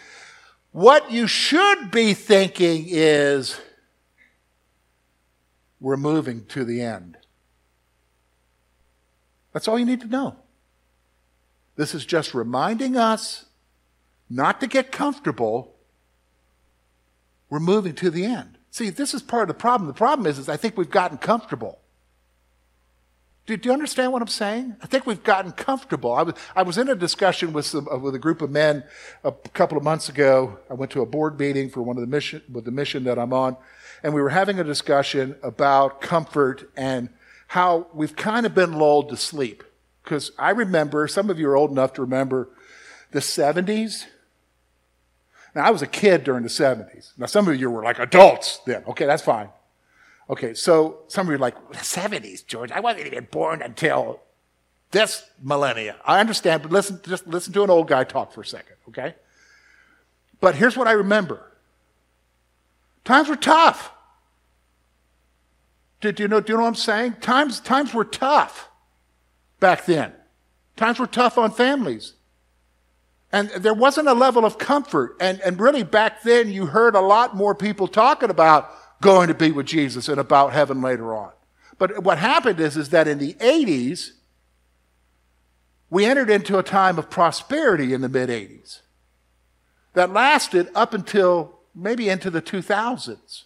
what 0.73 1.09
you 1.09 1.29
should 1.29 1.93
be 1.93 2.15
thinking 2.15 2.87
is 2.89 3.61
we're 5.79 5.97
moving 5.97 6.47
to 6.47 6.65
the 6.65 6.81
end. 6.81 7.17
That's 9.53 9.69
all 9.69 9.79
you 9.79 9.87
need 9.87 10.01
to 10.01 10.09
know. 10.09 10.35
This 11.77 11.95
is 11.95 12.05
just 12.05 12.35
reminding 12.35 12.97
us 12.97 13.45
not 14.29 14.61
to 14.63 14.67
get 14.67 14.91
comfortable. 14.91 15.77
We're 17.51 17.61
moving 17.61 17.95
to 17.97 18.11
the 18.11 18.25
end. 18.25 18.59
See, 18.71 18.91
this 18.91 19.15
is 19.15 19.23
part 19.23 19.43
of 19.43 19.49
the 19.49 19.55
problem. 19.55 19.87
The 19.87 19.95
problem 19.95 20.27
is, 20.27 20.39
is 20.39 20.49
I 20.49 20.57
think 20.57 20.77
we've 20.77 20.91
gotten 20.91 21.19
comfortable. 21.19 21.79
Do, 23.47 23.57
do 23.57 23.71
you 23.71 23.73
understand 23.73 24.13
what 24.13 24.21
I'm 24.21 24.29
saying? 24.29 24.77
I 24.83 24.87
think 24.87 25.07
we've 25.07 25.23
gotten 25.23 25.53
comfortable. 25.53 26.13
I 26.13 26.23
was, 26.23 26.35
I 26.55 26.63
was 26.63 26.77
in 26.77 26.91
a 26.91 26.95
discussion 26.95 27.55
with, 27.55 27.65
some, 27.65 27.89
uh, 27.91 27.97
with 27.97 28.15
a 28.15 28.19
group 28.19 28.43
of 28.43 28.51
men 28.51 28.85
a 29.25 29.33
couple 29.33 29.79
of 29.79 29.83
months 29.83 30.11
ago. 30.11 30.59
I 30.69 30.75
went 30.75 30.93
to 30.93 31.01
a 31.01 31.07
board 31.07 31.41
meeting 31.41 31.71
for 31.71 31.81
one 31.81 31.97
of 31.97 32.03
the 32.03 32.07
mission, 32.07 32.43
with 32.53 32.67
the 32.67 32.71
mission 32.71 33.05
that 33.05 33.19
I'm 33.19 33.33
on, 33.33 33.57
and 34.03 34.13
we 34.13 34.21
were 34.21 34.29
having 34.29 34.61
a 34.61 34.65
discussion 34.65 35.35
about 35.43 36.03
comfort 36.03 36.71
and 36.77 37.09
how 37.47 37.87
we've 37.95 38.15
kind 38.15 38.45
of 38.45 38.55
been 38.55 38.75
lulled 38.75 39.09
to 39.09 39.17
sleep. 39.17 39.65
Because 40.05 40.31
I 40.39 40.51
remember, 40.51 41.09
some 41.09 41.31
of 41.31 41.39
you 41.39 41.49
are 41.49 41.57
old 41.57 41.71
enough 41.71 41.95
to 41.95 42.03
remember 42.03 42.51
the 43.13 43.21
70s. 43.21 44.05
Now, 45.59 45.65
I 45.65 45.71
was 45.71 45.83
a 45.83 45.89
kid 45.89 46.23
during 46.23 46.45
the 46.45 46.49
70s. 46.49 47.11
Now, 47.19 47.27
some 47.27 47.49
of 47.49 47.61
you 47.61 47.69
were 47.69 47.83
like 47.83 47.99
adults 47.99 48.61
then. 48.65 48.85
Okay, 48.87 49.07
that's 49.07 49.25
fine. 49.25 49.49
Okay, 50.31 50.55
so 50.55 51.01
some 51.09 51.27
of 51.27 51.31
you 51.31 51.35
are 51.35 51.41
like, 51.41 51.57
the 51.73 51.79
70s, 51.79 52.47
George. 52.47 52.71
I 52.71 52.79
wasn't 52.79 53.09
even 53.09 53.27
born 53.29 53.61
until 53.61 54.21
this 54.93 55.29
millennia. 55.43 55.97
I 56.05 56.21
understand, 56.21 56.63
but 56.63 56.71
listen, 56.71 57.01
just 57.03 57.27
listen 57.27 57.53
to 57.55 57.65
an 57.65 57.71
old 57.71 57.89
guy 57.89 58.05
talk 58.05 58.33
for 58.33 58.43
a 58.43 58.47
second, 58.47 58.77
okay? 58.91 59.17
But 60.41 60.55
here's 60.55 60.77
what 60.77 60.87
I 60.87 60.93
remember 60.93 61.45
times 63.05 63.29
were 63.29 63.35
tough. 63.35 63.91
Do, 66.01 66.13
do, 66.13 66.23
you 66.23 66.29
know, 66.29 66.41
do 66.41 66.53
you 66.53 66.57
know 66.57 66.63
what 66.63 66.69
I'm 66.69 66.75
saying? 66.77 67.17
Times, 67.21 67.59
times 67.59 67.93
were 67.93 68.05
tough 68.05 68.69
back 69.59 69.87
then. 69.87 70.13
Times 70.77 71.01
were 71.01 71.09
tough 71.09 71.37
on 71.37 71.51
families. 71.51 72.13
And 73.31 73.51
there 73.51 73.75
wasn't 73.75 74.09
a 74.09 74.15
level 74.15 74.45
of 74.45 74.59
comfort. 74.59 75.17
And, 75.21 75.41
and 75.41 75.61
really, 75.61 75.83
back 75.83 76.23
then, 76.23 76.51
you 76.51 76.67
heard 76.67 76.95
a 76.95 77.01
lot 77.01 77.37
more 77.37 77.55
people 77.55 77.87
talking 77.87 78.31
about 78.31 78.71
going 79.03 79.29
to 79.29 79.35
be 79.35 79.53
with 79.53 79.67
Jesus 79.67 80.09
and 80.09 80.19
about 80.19 80.53
heaven 80.53 80.81
later 80.81 81.15
on. 81.15 81.33
But 81.79 82.03
what 82.03 82.19
happened 82.19 82.59
is, 82.59 82.77
is 82.77 82.89
that 82.91 83.07
in 83.07 83.19
the 83.19 83.35
80s, 83.35 84.13
we 85.91 86.05
entered 86.05 86.31
into 86.31 86.59
a 86.59 86.63
time 86.63 86.99
of 86.99 87.09
prosperity 87.11 87.93
in 87.95 88.01
the 88.01 88.09
mid 88.09 88.29
80s 88.29 88.81
that 89.95 90.13
lasted 90.13 90.69
up 90.75 90.95
until 90.95 91.59
maybe 91.75 92.09
into 92.09 92.31
the 92.31 92.43
2000s. 92.43 93.45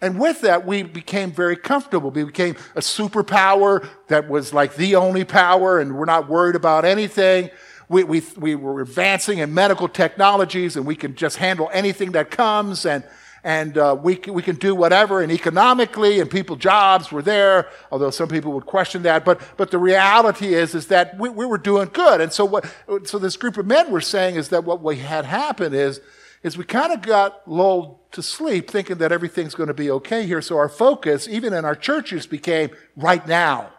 And 0.00 0.18
with 0.18 0.40
that, 0.40 0.66
we 0.66 0.82
became 0.82 1.30
very 1.30 1.56
comfortable. 1.56 2.10
We 2.10 2.24
became 2.24 2.56
a 2.74 2.80
superpower 2.80 3.86
that 4.08 4.28
was 4.28 4.54
like 4.54 4.76
the 4.76 4.96
only 4.96 5.24
power, 5.24 5.78
and 5.78 5.94
we're 5.94 6.06
not 6.06 6.28
worried 6.28 6.56
about 6.56 6.86
anything. 6.86 7.50
We, 7.90 8.04
we, 8.04 8.22
we 8.36 8.54
were 8.54 8.80
advancing 8.80 9.38
in 9.38 9.52
medical 9.52 9.88
technologies, 9.88 10.76
and 10.76 10.86
we 10.86 10.94
can 10.94 11.16
just 11.16 11.38
handle 11.38 11.68
anything 11.72 12.12
that 12.12 12.30
comes, 12.30 12.86
and, 12.86 13.02
and 13.42 13.76
uh, 13.76 13.96
we, 14.00 14.14
can, 14.14 14.32
we 14.32 14.42
can 14.42 14.54
do 14.54 14.76
whatever. 14.76 15.20
And 15.20 15.32
economically, 15.32 16.20
and 16.20 16.30
people 16.30 16.54
jobs 16.54 17.10
were 17.10 17.20
there, 17.20 17.68
although 17.90 18.10
some 18.10 18.28
people 18.28 18.52
would 18.52 18.64
question 18.64 19.02
that. 19.02 19.24
But, 19.24 19.40
but 19.56 19.72
the 19.72 19.78
reality 19.78 20.54
is, 20.54 20.76
is 20.76 20.86
that 20.86 21.18
we, 21.18 21.30
we 21.30 21.44
were 21.44 21.58
doing 21.58 21.90
good. 21.92 22.20
And 22.20 22.32
so, 22.32 22.44
what, 22.44 22.64
so 23.02 23.18
this 23.18 23.36
group 23.36 23.58
of 23.58 23.66
men 23.66 23.90
were 23.90 24.00
saying 24.00 24.36
is 24.36 24.50
that 24.50 24.62
what 24.62 24.80
we 24.80 24.98
had 24.98 25.24
happened 25.24 25.74
is, 25.74 26.00
is 26.44 26.56
we 26.56 26.62
kind 26.62 26.92
of 26.92 27.02
got 27.02 27.42
lulled 27.48 27.98
to 28.12 28.22
sleep 28.22 28.70
thinking 28.70 28.98
that 28.98 29.10
everything's 29.10 29.56
going 29.56 29.66
to 29.66 29.74
be 29.74 29.90
okay 29.90 30.26
here. 30.26 30.40
So 30.40 30.56
our 30.58 30.68
focus, 30.68 31.26
even 31.26 31.52
in 31.52 31.64
our 31.64 31.74
churches, 31.74 32.28
became 32.28 32.70
right 32.94 33.26
now, 33.26 33.72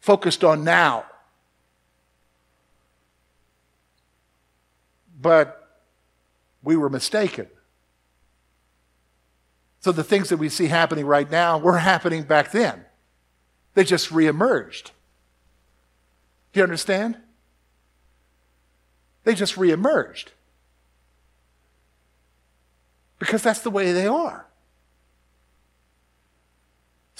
focused 0.00 0.42
on 0.42 0.64
now. 0.64 1.04
But 5.20 5.68
we 6.62 6.76
were 6.76 6.88
mistaken. 6.88 7.48
So 9.80 9.92
the 9.92 10.04
things 10.04 10.28
that 10.28 10.36
we 10.36 10.48
see 10.48 10.66
happening 10.66 11.06
right 11.06 11.30
now 11.30 11.58
were 11.58 11.78
happening 11.78 12.22
back 12.22 12.52
then. 12.52 12.84
They 13.74 13.84
just 13.84 14.10
reemerged. 14.10 14.90
Do 16.52 16.60
you 16.60 16.62
understand? 16.62 17.16
They 19.24 19.34
just 19.34 19.54
reemerged 19.54 20.28
because 23.18 23.42
that's 23.42 23.60
the 23.60 23.70
way 23.70 23.92
they 23.92 24.06
are. 24.06 24.46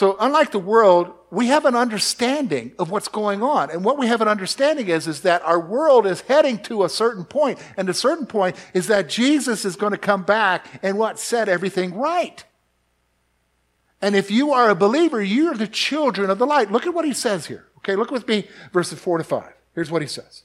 So, 0.00 0.16
unlike 0.18 0.50
the 0.50 0.58
world, 0.58 1.12
we 1.30 1.48
have 1.48 1.66
an 1.66 1.76
understanding 1.76 2.72
of 2.78 2.90
what's 2.90 3.08
going 3.08 3.42
on. 3.42 3.70
And 3.70 3.84
what 3.84 3.98
we 3.98 4.06
have 4.06 4.22
an 4.22 4.28
understanding 4.28 4.88
is, 4.88 5.06
is 5.06 5.20
that 5.20 5.42
our 5.42 5.60
world 5.60 6.06
is 6.06 6.22
heading 6.22 6.56
to 6.62 6.84
a 6.84 6.88
certain 6.88 7.26
point. 7.26 7.58
And 7.76 7.86
the 7.86 7.92
certain 7.92 8.24
point 8.24 8.56
is 8.72 8.86
that 8.86 9.10
Jesus 9.10 9.66
is 9.66 9.76
going 9.76 9.92
to 9.92 9.98
come 9.98 10.22
back 10.22 10.66
and 10.82 10.96
what? 10.96 11.18
Set 11.18 11.50
everything 11.50 11.94
right. 11.94 12.42
And 14.00 14.16
if 14.16 14.30
you 14.30 14.54
are 14.54 14.70
a 14.70 14.74
believer, 14.74 15.22
you 15.22 15.48
are 15.48 15.54
the 15.54 15.66
children 15.66 16.30
of 16.30 16.38
the 16.38 16.46
light. 16.46 16.72
Look 16.72 16.86
at 16.86 16.94
what 16.94 17.04
he 17.04 17.12
says 17.12 17.44
here. 17.44 17.66
Okay, 17.80 17.94
look 17.94 18.10
with 18.10 18.26
me, 18.26 18.48
verses 18.72 18.98
4 18.98 19.18
to 19.18 19.24
5. 19.24 19.52
Here's 19.74 19.90
what 19.90 20.00
he 20.00 20.08
says. 20.08 20.44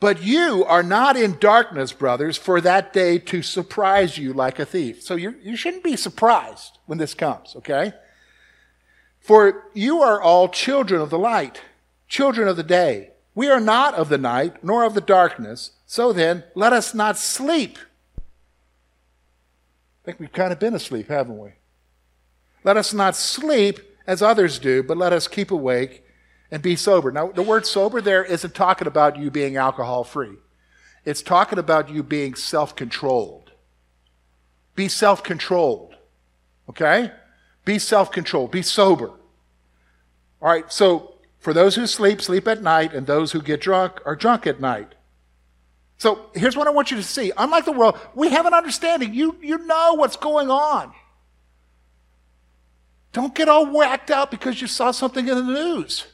But 0.00 0.22
you 0.22 0.64
are 0.64 0.82
not 0.82 1.18
in 1.18 1.38
darkness, 1.38 1.92
brothers, 1.92 2.38
for 2.38 2.62
that 2.62 2.94
day 2.94 3.18
to 3.18 3.42
surprise 3.42 4.16
you 4.16 4.32
like 4.32 4.58
a 4.58 4.64
thief. 4.64 5.02
So 5.02 5.14
you, 5.14 5.36
you 5.42 5.56
shouldn't 5.56 5.84
be 5.84 5.94
surprised 5.94 6.78
when 6.86 6.96
this 6.96 7.12
comes, 7.12 7.54
okay? 7.56 7.92
For 9.20 9.66
you 9.74 10.00
are 10.00 10.18
all 10.18 10.48
children 10.48 11.02
of 11.02 11.10
the 11.10 11.18
light, 11.18 11.60
children 12.08 12.48
of 12.48 12.56
the 12.56 12.62
day. 12.62 13.10
We 13.34 13.48
are 13.48 13.60
not 13.60 13.92
of 13.94 14.08
the 14.08 14.18
night, 14.18 14.64
nor 14.64 14.84
of 14.84 14.94
the 14.94 15.02
darkness. 15.02 15.72
So 15.84 16.14
then, 16.14 16.44
let 16.54 16.72
us 16.72 16.94
not 16.94 17.18
sleep. 17.18 17.78
I 18.18 18.22
think 20.06 20.18
we've 20.18 20.32
kind 20.32 20.52
of 20.52 20.58
been 20.58 20.74
asleep, 20.74 21.08
haven't 21.08 21.38
we? 21.38 21.50
Let 22.64 22.78
us 22.78 22.94
not 22.94 23.16
sleep 23.16 23.80
as 24.06 24.22
others 24.22 24.58
do, 24.58 24.82
but 24.82 24.96
let 24.96 25.12
us 25.12 25.28
keep 25.28 25.50
awake 25.50 26.04
and 26.50 26.62
be 26.62 26.76
sober. 26.76 27.12
Now, 27.12 27.28
the 27.28 27.42
word 27.42 27.66
sober 27.66 28.00
there 28.00 28.24
isn't 28.24 28.54
talking 28.54 28.88
about 28.88 29.16
you 29.16 29.30
being 29.30 29.56
alcohol 29.56 30.04
free, 30.04 30.36
it's 31.04 31.22
talking 31.22 31.58
about 31.58 31.88
you 31.88 32.02
being 32.02 32.34
self 32.34 32.74
controlled. 32.76 33.52
Be 34.74 34.88
self 34.88 35.22
controlled. 35.22 35.94
Okay? 36.68 37.12
Be 37.64 37.78
self 37.78 38.10
controlled. 38.10 38.50
Be 38.50 38.62
sober. 38.62 39.08
All 40.42 40.48
right, 40.48 40.72
so 40.72 41.16
for 41.38 41.52
those 41.52 41.74
who 41.74 41.86
sleep, 41.86 42.22
sleep 42.22 42.48
at 42.48 42.62
night, 42.62 42.94
and 42.94 43.06
those 43.06 43.32
who 43.32 43.42
get 43.42 43.60
drunk 43.60 44.00
are 44.06 44.16
drunk 44.16 44.46
at 44.46 44.60
night. 44.60 44.94
So 45.98 46.30
here's 46.34 46.56
what 46.56 46.66
I 46.66 46.70
want 46.70 46.90
you 46.90 46.96
to 46.96 47.02
see. 47.02 47.30
Unlike 47.36 47.66
the 47.66 47.72
world, 47.72 47.98
we 48.14 48.30
have 48.30 48.46
an 48.46 48.54
understanding. 48.54 49.12
You, 49.12 49.36
you 49.42 49.58
know 49.58 49.94
what's 49.94 50.16
going 50.16 50.50
on. 50.50 50.92
Don't 53.12 53.34
get 53.34 53.48
all 53.48 53.66
whacked 53.66 54.10
out 54.10 54.30
because 54.30 54.62
you 54.62 54.66
saw 54.66 54.92
something 54.92 55.28
in 55.28 55.34
the 55.34 55.42
news. 55.42 56.06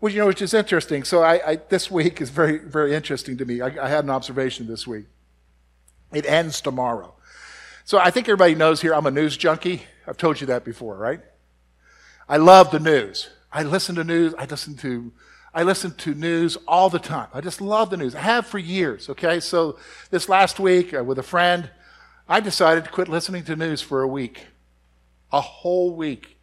Well, 0.00 0.12
you 0.12 0.20
know, 0.20 0.26
which 0.26 0.42
is 0.42 0.54
interesting. 0.54 1.02
So 1.04 1.22
I, 1.22 1.50
I, 1.50 1.56
this 1.56 1.90
week 1.90 2.20
is 2.20 2.30
very, 2.30 2.58
very 2.58 2.94
interesting 2.94 3.36
to 3.38 3.44
me. 3.44 3.60
I, 3.60 3.66
I 3.84 3.88
had 3.88 4.04
an 4.04 4.10
observation 4.10 4.66
this 4.66 4.86
week. 4.86 5.06
It 6.12 6.24
ends 6.24 6.60
tomorrow. 6.60 7.14
So 7.84 7.98
I 7.98 8.10
think 8.10 8.28
everybody 8.28 8.54
knows 8.54 8.80
here 8.80 8.94
I'm 8.94 9.06
a 9.06 9.10
news 9.10 9.36
junkie. 9.36 9.82
I've 10.06 10.16
told 10.16 10.40
you 10.40 10.46
that 10.48 10.64
before, 10.64 10.96
right? 10.96 11.20
I 12.28 12.36
love 12.36 12.70
the 12.70 12.78
news. 12.78 13.28
I 13.52 13.62
listen 13.62 13.94
to 13.96 14.04
news. 14.04 14.34
I 14.38 14.44
listen 14.44 14.76
to 14.78 15.12
I 15.54 15.62
listen 15.62 15.92
to 15.94 16.14
news 16.14 16.56
all 16.68 16.90
the 16.90 16.98
time. 16.98 17.28
I 17.32 17.40
just 17.40 17.60
love 17.60 17.90
the 17.90 17.96
news. 17.96 18.14
I 18.14 18.20
have 18.20 18.46
for 18.46 18.58
years, 18.58 19.08
okay? 19.08 19.40
So 19.40 19.78
this 20.10 20.28
last 20.28 20.60
week 20.60 20.92
uh, 20.94 21.02
with 21.02 21.18
a 21.18 21.22
friend, 21.22 21.70
I 22.28 22.40
decided 22.40 22.84
to 22.84 22.90
quit 22.90 23.08
listening 23.08 23.44
to 23.44 23.56
news 23.56 23.80
for 23.80 24.02
a 24.02 24.06
week. 24.06 24.46
A 25.32 25.40
whole 25.40 25.96
week. 25.96 26.37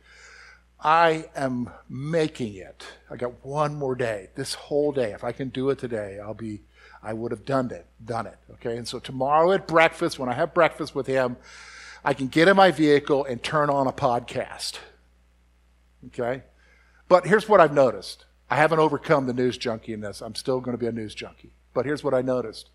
I 0.85 1.29
am 1.35 1.71
making 1.89 2.53
it. 2.53 2.85
I 3.09 3.15
got 3.15 3.43
one 3.43 3.73
more 3.73 3.95
day, 3.95 4.29
this 4.35 4.53
whole 4.53 4.91
day. 4.91 5.13
If 5.13 5.23
I 5.23 5.31
can 5.31 5.49
do 5.49 5.71
it 5.71 5.79
today, 5.79 6.19
I'll 6.23 6.35
be, 6.35 6.61
I 7.01 7.11
would 7.11 7.31
have 7.31 7.43
done 7.43 7.71
it, 7.71 7.87
done 8.05 8.27
it. 8.27 8.37
Okay. 8.53 8.77
And 8.77 8.87
so 8.87 8.99
tomorrow 8.99 9.51
at 9.53 9.67
breakfast, 9.67 10.19
when 10.19 10.29
I 10.29 10.33
have 10.33 10.53
breakfast 10.53 10.93
with 10.93 11.07
him, 11.07 11.37
I 12.03 12.13
can 12.13 12.27
get 12.27 12.47
in 12.47 12.55
my 12.55 12.69
vehicle 12.69 13.25
and 13.25 13.41
turn 13.41 13.71
on 13.71 13.87
a 13.87 13.91
podcast. 13.91 14.77
Okay. 16.09 16.43
But 17.09 17.25
here's 17.25 17.49
what 17.49 17.59
I've 17.59 17.73
noticed. 17.73 18.25
I 18.51 18.57
haven't 18.57 18.77
overcome 18.77 19.25
the 19.25 19.33
news 19.33 19.57
junkiness. 19.57 20.21
I'm 20.21 20.35
still 20.35 20.59
going 20.59 20.77
to 20.77 20.79
be 20.79 20.85
a 20.85 20.91
news 20.91 21.15
junkie. 21.15 21.53
But 21.73 21.87
here's 21.87 22.03
what 22.03 22.13
I 22.13 22.21
noticed. 22.21 22.69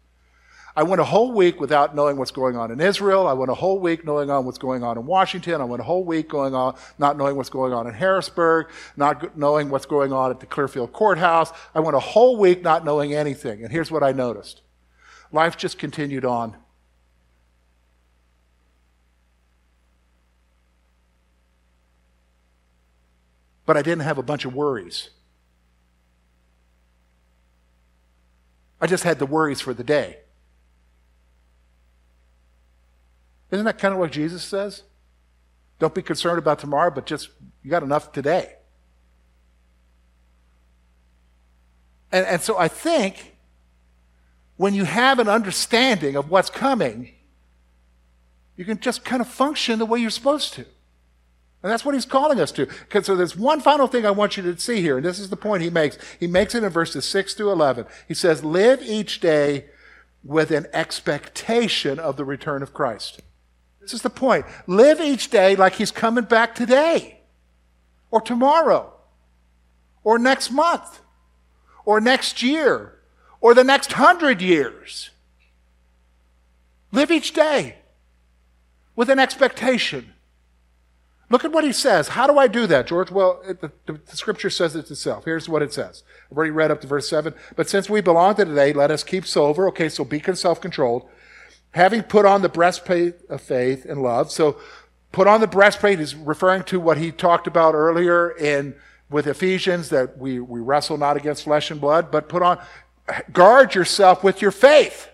I 0.77 0.85
went 0.85 1.01
a 1.01 1.05
whole 1.05 1.33
week 1.33 1.61
without 1.61 1.97
knowing 1.97 2.17
what's 2.17 2.31
going 2.31 2.57
on 2.57 2.71
in 2.71 2.81
Israel. 2.81 3.27
I 3.27 3.33
went 3.33 3.51
a 3.51 3.55
whole 3.55 3.81
week 3.81 4.05
knowing 4.05 4.31
on 4.31 4.45
what's 4.45 4.59
going 4.59 4.85
on 4.85 4.97
in 4.97 5.05
Washington. 5.05 5.61
I 5.61 5.65
went 5.65 5.81
a 5.81 5.85
whole 5.85 6.05
week 6.05 6.29
going 6.29 6.55
on, 6.55 6.77
not 6.99 7.17
knowing 7.17 7.37
what's 7.37 7.51
going 7.51 7.73
on 7.73 7.89
in 7.89 7.95
Harrisburg, 7.95 8.69
not 8.97 9.37
knowing 9.37 9.69
what's 9.69 9.87
going 9.87 10.13
on 10.13 10.31
at 10.31 10.39
the 10.39 10.47
Clearfield 10.47 10.93
courthouse. 10.93 11.53
I 11.75 11.81
went 11.81 11.97
a 11.97 12.01
whole 12.01 12.37
week 12.37 12.63
not 12.63 12.85
knowing 12.85 13.15
anything. 13.15 13.65
And 13.65 13.73
here's 13.73 13.91
what 13.91 14.05
I 14.05 14.13
noticed. 14.13 14.63
Life 15.33 15.57
just 15.57 15.77
continued 15.77 16.25
on. 16.25 16.57
But 23.67 23.77
I 23.77 23.83
didn't 23.83 24.03
have 24.03 24.19
a 24.19 24.23
bunch 24.23 24.45
of 24.45 24.55
worries. 24.55 25.11
I 28.81 28.87
just 28.87 29.05
had 29.05 29.19
the 29.19 29.27
worries 29.27 29.61
for 29.61 29.75
the 29.75 29.85
day. 29.85 30.21
Isn't 33.51 33.65
that 33.65 33.79
kind 33.79 33.93
of 33.93 33.99
what 33.99 34.13
Jesus 34.13 34.43
says? 34.43 34.83
Don't 35.79 35.95
be 35.95 36.03
concerned 36.03 36.39
about 36.39 36.59
tomorrow, 36.59 36.91
but 36.91 37.07
just, 37.07 37.31
you 37.63 37.71
got 37.71 37.83
enough 37.83 38.13
today. 38.13 38.55
And, 42.13 42.27
and 42.27 42.43
so 42.43 42.59
I 42.59 42.69
think 42.69 43.37
when 44.57 44.75
you 44.75 44.85
have 44.85 45.19
an 45.19 45.29
understanding 45.29 46.17
of 46.17 46.31
what's 46.31 46.51
coming, 46.51 47.13
you 48.57 48.65
can 48.65 48.79
just 48.79 49.05
kind 49.05 49.23
of 49.23 49.29
function 49.29 49.79
the 49.79 49.87
way 49.87 50.01
you're 50.01 50.11
supposed 50.11 50.53
to. 50.55 50.67
And 51.63 51.71
that's 51.71 51.85
what 51.85 51.95
he's 51.95 52.07
calling 52.07 52.41
us 52.41 52.53
to. 52.53 52.69
So 53.03 53.17
there's 53.17 53.37
one 53.37 53.61
final 53.61 53.87
thing 53.87 54.07
I 54.07 54.11
want 54.11 54.37
you 54.37 54.43
to 54.43 54.59
see 54.59 54.81
here, 54.81 54.97
and 54.97 55.05
this 55.05 55.19
is 55.19 55.31
the 55.31 55.37
point 55.37 55.63
he 55.63 55.71
makes. 55.71 55.99
He 56.19 56.27
makes 56.27 56.55
it 56.55 56.65
in 56.65 56.71
verses 56.71 57.05
6 57.05 57.35
through 57.35 57.53
11. 57.53 57.87
He 58.09 58.15
says, 58.15 58.45
Live 58.45 58.83
each 58.83 59.21
day 59.21 59.67
with 60.25 60.51
an 60.51 60.67
expectation 60.73 61.99
of 61.99 62.17
the 62.17 62.25
return 62.25 62.63
of 62.63 62.73
Christ. 62.73 63.21
This 63.81 63.95
is 63.95 64.03
the 64.03 64.11
point. 64.11 64.45
Live 64.66 65.01
each 65.01 65.31
day 65.31 65.57
like 65.57 65.75
he's 65.75 65.90
coming 65.90 66.25
back 66.25 66.55
today, 66.55 67.21
or 68.11 68.21
tomorrow, 68.21 68.93
or 70.05 70.19
next 70.19 70.51
month, 70.51 71.01
or 71.85 72.01
next 72.01 72.43
year, 72.43 72.99
or 73.40 73.55
the 73.55 73.64
next 73.64 73.93
hundred 73.93 74.43
years. 74.43 75.11
Live 76.93 77.11
each 77.11 77.33
day 77.33 77.77
with 78.97 79.09
an 79.09 79.19
expectation. 79.19 80.12
Look 81.31 81.45
at 81.45 81.53
what 81.53 81.62
he 81.62 81.73
says. 81.73 82.09
How 82.09 82.27
do 82.27 82.38
I 82.38 82.49
do 82.49 82.66
that, 82.66 82.88
George? 82.88 83.12
Well, 83.12 83.40
it, 83.47 83.61
the, 83.61 83.71
the, 83.87 84.16
scripture 84.16 84.51
says 84.51 84.75
it 84.75 84.90
itself. 84.90 85.25
Here's 85.25 85.49
what 85.49 85.62
it 85.62 85.73
says. 85.73 86.03
I've 86.29 86.37
already 86.37 86.51
read 86.51 86.73
up 86.73 86.81
to 86.81 86.88
verse 86.88 87.09
7. 87.09 87.33
But 87.55 87.71
since 87.71 87.88
we 87.88 88.01
belong 88.01 88.35
to 88.35 88.45
today, 88.45 88.73
let 88.73 88.90
us 88.90 89.05
keep 89.05 89.25
sober. 89.25 89.69
Okay, 89.69 89.88
so 89.88 90.05
be 90.05 90.21
self 90.35 90.61
controlled 90.61 91.09
having 91.73 92.03
put 92.03 92.27
on 92.27 92.43
the 92.43 92.49
breastplate 92.49 93.17
of 93.29 93.41
faith 93.41 93.85
and 93.85 94.03
love. 94.03 94.31
So 94.31 94.59
put 95.13 95.27
on 95.27 95.41
the 95.41 95.47
breastplate 95.47 96.01
is 96.01 96.15
referring 96.15 96.65
to 96.65 96.81
what 96.81 96.99
he 96.99 97.13
talked 97.13 97.47
about 97.47 97.75
earlier 97.75 98.31
in 98.31 98.75
with 99.09 99.27
Ephesians 99.27 99.89
that 99.91 100.19
we, 100.19 100.41
we 100.41 100.61
wrestle 100.61 100.97
not 100.97 101.17
against 101.17 101.45
flesh 101.45 101.71
and 101.71 101.81
blood, 101.81 102.11
but 102.11 102.29
put 102.29 102.43
on 102.43 102.59
guard 103.33 103.75
yourself 103.75 104.23
with 104.23 104.41
your 104.41 104.53
faith. 104.53 105.10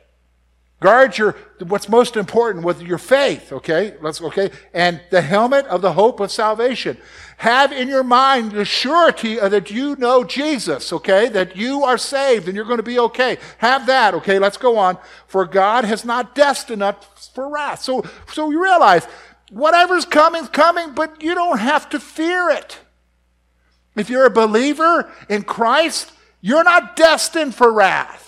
Guard 0.80 1.16
your 1.16 1.36
what's 1.60 1.88
most 1.88 2.16
important 2.16 2.62
with 2.62 2.82
your 2.82 2.98
faith, 2.98 3.50
okay? 3.50 3.94
Let's 4.02 4.20
okay. 4.20 4.50
And 4.74 5.00
the 5.10 5.22
helmet 5.22 5.64
of 5.66 5.80
the 5.80 5.94
hope 5.94 6.20
of 6.20 6.30
salvation. 6.30 6.98
Have 7.38 7.72
in 7.72 7.88
your 7.88 8.02
mind 8.02 8.52
the 8.52 8.64
surety 8.64 9.36
that 9.36 9.70
you 9.70 9.96
know 9.96 10.22
Jesus, 10.22 10.92
okay? 10.92 11.28
That 11.30 11.56
you 11.56 11.82
are 11.84 11.96
saved 11.96 12.46
and 12.46 12.54
you're 12.54 12.66
going 12.66 12.76
to 12.76 12.82
be 12.82 12.98
okay. 12.98 13.38
Have 13.58 13.86
that, 13.86 14.12
okay? 14.14 14.38
Let's 14.38 14.58
go 14.58 14.76
on. 14.76 14.98
For 15.26 15.46
God 15.46 15.84
has 15.84 16.04
not 16.04 16.34
destined 16.34 16.82
us 16.82 17.30
for 17.34 17.48
wrath. 17.48 17.80
So 17.80 18.04
so 18.32 18.50
you 18.50 18.62
realize 18.62 19.06
whatever's 19.50 20.04
coming 20.04 20.42
is 20.42 20.48
coming, 20.50 20.94
but 20.94 21.22
you 21.22 21.34
don't 21.34 21.58
have 21.58 21.88
to 21.90 22.00
fear 22.00 22.50
it. 22.50 22.80
If 23.96 24.10
you're 24.10 24.26
a 24.26 24.30
believer 24.30 25.10
in 25.30 25.44
Christ, 25.44 26.12
you're 26.42 26.64
not 26.64 26.96
destined 26.96 27.54
for 27.54 27.72
wrath. 27.72 28.25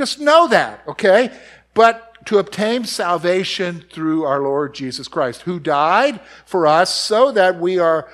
Just 0.00 0.18
know 0.18 0.48
that, 0.48 0.82
okay? 0.88 1.30
But 1.74 2.24
to 2.24 2.38
obtain 2.38 2.86
salvation 2.86 3.84
through 3.92 4.24
our 4.24 4.40
Lord 4.40 4.74
Jesus 4.74 5.08
Christ, 5.08 5.42
who 5.42 5.60
died 5.60 6.20
for 6.46 6.66
us 6.66 6.88
so 6.88 7.30
that 7.32 7.60
we 7.60 7.78
are, 7.78 8.08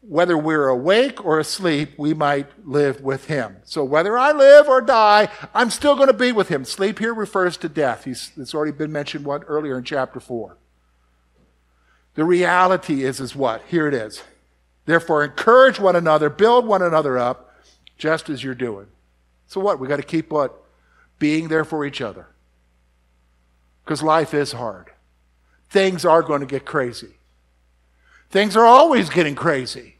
whether 0.00 0.36
we're 0.36 0.66
awake 0.66 1.24
or 1.24 1.38
asleep, 1.38 1.90
we 1.96 2.12
might 2.12 2.48
live 2.66 3.02
with 3.02 3.26
him. 3.26 3.58
So 3.62 3.84
whether 3.84 4.18
I 4.18 4.32
live 4.32 4.66
or 4.66 4.80
die, 4.80 5.28
I'm 5.54 5.70
still 5.70 5.94
going 5.94 6.08
to 6.08 6.12
be 6.12 6.32
with 6.32 6.48
him. 6.48 6.64
Sleep 6.64 6.98
here 6.98 7.14
refers 7.14 7.56
to 7.58 7.68
death. 7.68 8.02
He's, 8.02 8.32
it's 8.36 8.52
already 8.52 8.72
been 8.72 8.90
mentioned 8.90 9.24
one 9.24 9.44
earlier 9.44 9.78
in 9.78 9.84
chapter 9.84 10.18
4. 10.18 10.56
The 12.14 12.24
reality 12.24 13.04
is, 13.04 13.20
is 13.20 13.36
what? 13.36 13.62
Here 13.68 13.86
it 13.86 13.94
is. 13.94 14.24
Therefore, 14.86 15.22
encourage 15.22 15.78
one 15.78 15.94
another, 15.94 16.30
build 16.30 16.66
one 16.66 16.82
another 16.82 17.16
up, 17.16 17.54
just 17.96 18.28
as 18.28 18.42
you're 18.42 18.56
doing. 18.56 18.88
So 19.46 19.60
what? 19.60 19.78
We 19.78 19.86
got 19.86 19.98
to 19.98 20.02
keep 20.02 20.32
what? 20.32 20.64
Being 21.18 21.48
there 21.48 21.64
for 21.64 21.84
each 21.84 22.00
other. 22.00 22.26
Because 23.84 24.02
life 24.02 24.34
is 24.34 24.52
hard. 24.52 24.90
Things 25.70 26.04
are 26.04 26.22
going 26.22 26.40
to 26.40 26.46
get 26.46 26.64
crazy. 26.64 27.16
Things 28.30 28.56
are 28.56 28.66
always 28.66 29.08
getting 29.10 29.34
crazy. 29.34 29.96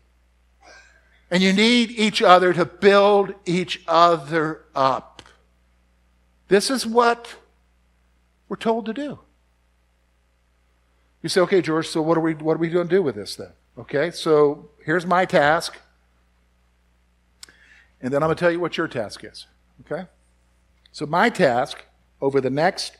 And 1.31 1.43
you 1.43 1.53
need 1.53 1.91
each 1.91 2.23
other 2.23 2.53
to 2.53 2.65
build 2.65 3.35
each 3.45 3.83
other 3.87 4.65
up. 4.75 5.23
This 6.49 6.71
is 6.71 6.87
what 6.87 7.37
we're 8.49 8.57
told 8.57 8.87
to 8.87 8.95
do. 8.95 9.19
You 11.23 11.29
say, 11.29 11.41
okay, 11.43 11.61
George, 11.61 11.89
so 11.89 12.01
what 12.01 12.17
are 12.17 12.21
we, 12.21 12.35
what 12.35 12.55
are 12.55 12.59
we 12.59 12.69
going 12.69 12.89
to 12.89 12.95
do 12.95 13.03
with 13.03 13.15
this 13.15 13.37
then? 13.37 13.53
Okay, 13.77 14.11
so 14.11 14.71
here's 14.85 15.05
my 15.05 15.25
task. 15.25 15.77
And 18.01 18.13
then 18.13 18.23
I'm 18.23 18.29
going 18.29 18.37
to 18.37 18.41
tell 18.41 18.51
you 18.51 18.61
what 18.61 18.77
your 18.77 18.89
task 18.89 19.25
is. 19.25 19.47
Okay? 19.81 20.07
So 20.93 21.07
my 21.07 21.31
task 21.31 21.85
over 22.21 22.41
the 22.41 22.51
next 22.51 22.97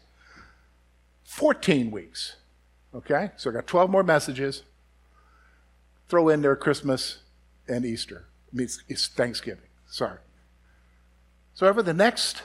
14 1.25 1.91
weeks, 1.91 2.37
okay? 2.95 3.31
So 3.37 3.51
I 3.51 3.55
got 3.55 3.67
12 3.67 3.91
more 3.91 4.03
messages. 4.03 4.63
Throw 6.09 6.29
in 6.29 6.43
there 6.43 6.57
Christmas 6.57 7.19
and 7.67 7.85
Easter. 7.85 8.27
I 8.53 8.57
mean, 8.57 8.65
it's, 8.65 8.83
it's 8.89 9.09
Thanksgiving. 9.09 9.69
Sorry. 9.89 10.19
So 11.55 11.67
over 11.67 11.83
the 11.83 11.93
next 11.93 12.43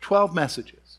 12 0.00 0.34
messages, 0.34 0.98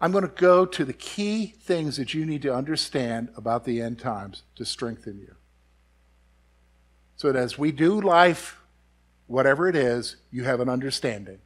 I'm 0.00 0.12
going 0.12 0.26
to 0.26 0.34
go 0.34 0.64
to 0.64 0.84
the 0.84 0.94
key 0.94 1.46
things 1.46 1.96
that 1.98 2.14
you 2.14 2.24
need 2.24 2.42
to 2.42 2.54
understand 2.54 3.28
about 3.36 3.64
the 3.64 3.82
end 3.82 3.98
times 3.98 4.42
to 4.56 4.64
strengthen 4.64 5.18
you. 5.18 5.34
So 7.16 7.30
that 7.30 7.38
as 7.38 7.58
we 7.58 7.70
do 7.70 8.00
life, 8.00 8.58
whatever 9.26 9.68
it 9.68 9.76
is, 9.76 10.16
you 10.30 10.44
have 10.44 10.60
an 10.60 10.70
understanding 10.70 11.38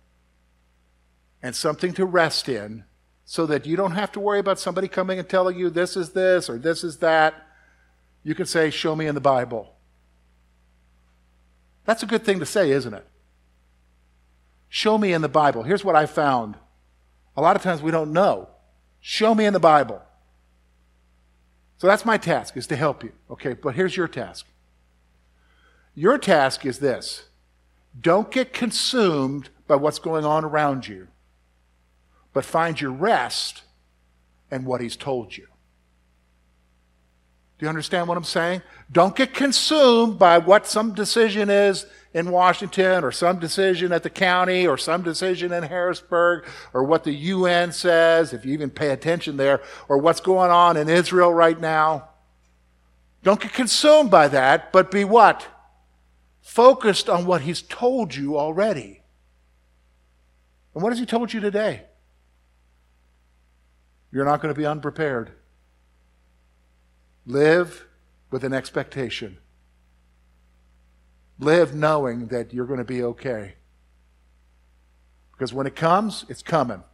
and 1.45 1.55
something 1.55 1.93
to 1.93 2.07
rest 2.07 2.49
in 2.49 2.85
so 3.27 3.45
that 3.45 3.67
you 3.67 3.77
don't 3.77 3.93
have 3.93 4.11
to 4.11 4.19
worry 4.19 4.39
about 4.39 4.59
somebody 4.59 4.89
coming 4.89 5.19
and 5.19 5.29
telling 5.29 5.59
you 5.59 5.69
this 5.69 5.95
is 5.95 6.13
this 6.13 6.49
or 6.49 6.57
this 6.57 6.83
is 6.83 6.99
that. 6.99 7.35
You 8.23 8.35
can 8.35 8.47
say, 8.47 8.71
Show 8.71 8.97
me 8.97 9.07
in 9.07 9.15
the 9.15 9.21
Bible. 9.21 9.75
That's 11.85 12.03
a 12.03 12.07
good 12.07 12.25
thing 12.25 12.39
to 12.41 12.47
say, 12.47 12.71
isn't 12.71 12.95
it? 12.95 13.07
Show 14.71 14.97
me 14.97 15.13
in 15.13 15.21
the 15.21 15.29
Bible. 15.29 15.65
Here's 15.65 15.85
what 15.85 15.95
I 15.95 16.07
found. 16.07 16.57
A 17.37 17.43
lot 17.43 17.57
of 17.57 17.63
times 17.63 17.83
we 17.83 17.91
don't 17.91 18.15
know. 18.15 18.49
Show 19.03 19.35
me 19.35 19.45
in 19.45 19.53
the 19.53 19.61
Bible. 19.61 20.01
So 21.77 21.87
that's 21.87 22.07
my 22.07 22.17
task, 22.17 22.57
is 22.57 22.67
to 22.69 22.77
help 22.77 23.05
you. 23.05 23.13
Okay, 23.31 23.53
but 23.53 23.75
here's 23.75 23.99
your 23.99 24.09
task. 24.09 24.47
Your 25.95 26.17
task 26.17 26.65
is 26.65 26.79
this 26.79 27.25
don't 28.01 28.31
get 28.31 28.55
consumed 28.55 29.51
by 29.67 29.77
what's 29.77 29.99
going 29.99 30.25
on 30.25 30.43
around 30.43 30.89
you, 30.89 31.09
but 32.35 32.45
find 32.45 32.79
your 32.79 32.91
rest 32.91 33.63
in 34.51 34.67
what 34.67 34.83
He's 34.83 34.97
told 34.97 35.35
you. 35.35 35.47
Do 37.59 37.65
you 37.65 37.69
understand 37.69 38.09
what 38.09 38.19
I'm 38.19 38.25
saying? 38.25 38.63
Don't 38.91 39.17
get 39.17 39.33
consumed 39.33 40.19
by 40.19 40.39
what 40.39 40.67
some 40.67 40.93
decision 40.93 41.49
is 41.49 41.87
in 42.13 42.31
Washington 42.31 43.05
or 43.05 43.13
some 43.13 43.39
decision 43.39 43.93
at 43.93 44.03
the 44.03 44.11
county 44.11 44.67
or 44.67 44.77
some 44.77 45.03
decision 45.03 45.53
in 45.53 45.63
Harrisburg 45.63 46.47
or 46.73 46.83
what 46.83 47.05
the 47.05 47.13
UN 47.13 47.71
says, 47.71 48.33
if 48.33 48.45
you 48.45 48.53
even 48.53 48.71
pay 48.71 48.91
attention 48.91 49.37
there, 49.37 49.63
or 49.89 49.99
what's 49.99 50.21
going 50.21 50.51
on 50.51 50.77
in 50.77 50.89
Israel 50.89 51.33
right 51.33 51.59
now. 51.59 52.09
Don't 53.23 53.41
get 53.41 53.53
consumed 53.53 54.11
by 54.11 54.29
that, 54.29 54.73
but 54.73 54.91
be 54.91 55.05
what? 55.05 55.47
Focused 56.41 57.09
on 57.09 57.25
what 57.25 57.43
He's 57.43 57.63
told 57.63 58.15
you 58.15 58.37
already. 58.37 59.03
And 60.75 60.83
what 60.83 60.91
has 60.91 60.99
He 60.99 61.07
told 61.07 61.33
you 61.33 61.41
today? 61.41 61.85
You're 64.15 64.25
not 64.25 64.41
going 64.41 64.55
to 64.55 64.59
be 64.59 64.65
unprepared. 64.65 65.33
Live 67.27 67.85
with 68.31 68.45
an 68.45 68.55
expectation. 68.55 69.39
Live 71.41 71.75
knowing 71.75 72.29
that 72.29 72.55
you're 72.55 72.65
going 72.65 72.79
to 72.79 72.85
be 72.85 73.03
okay. 73.03 73.57
Because 75.33 75.53
when 75.53 75.67
it 75.67 75.75
comes, 75.75 76.25
it's 76.29 76.43
coming. 76.43 76.85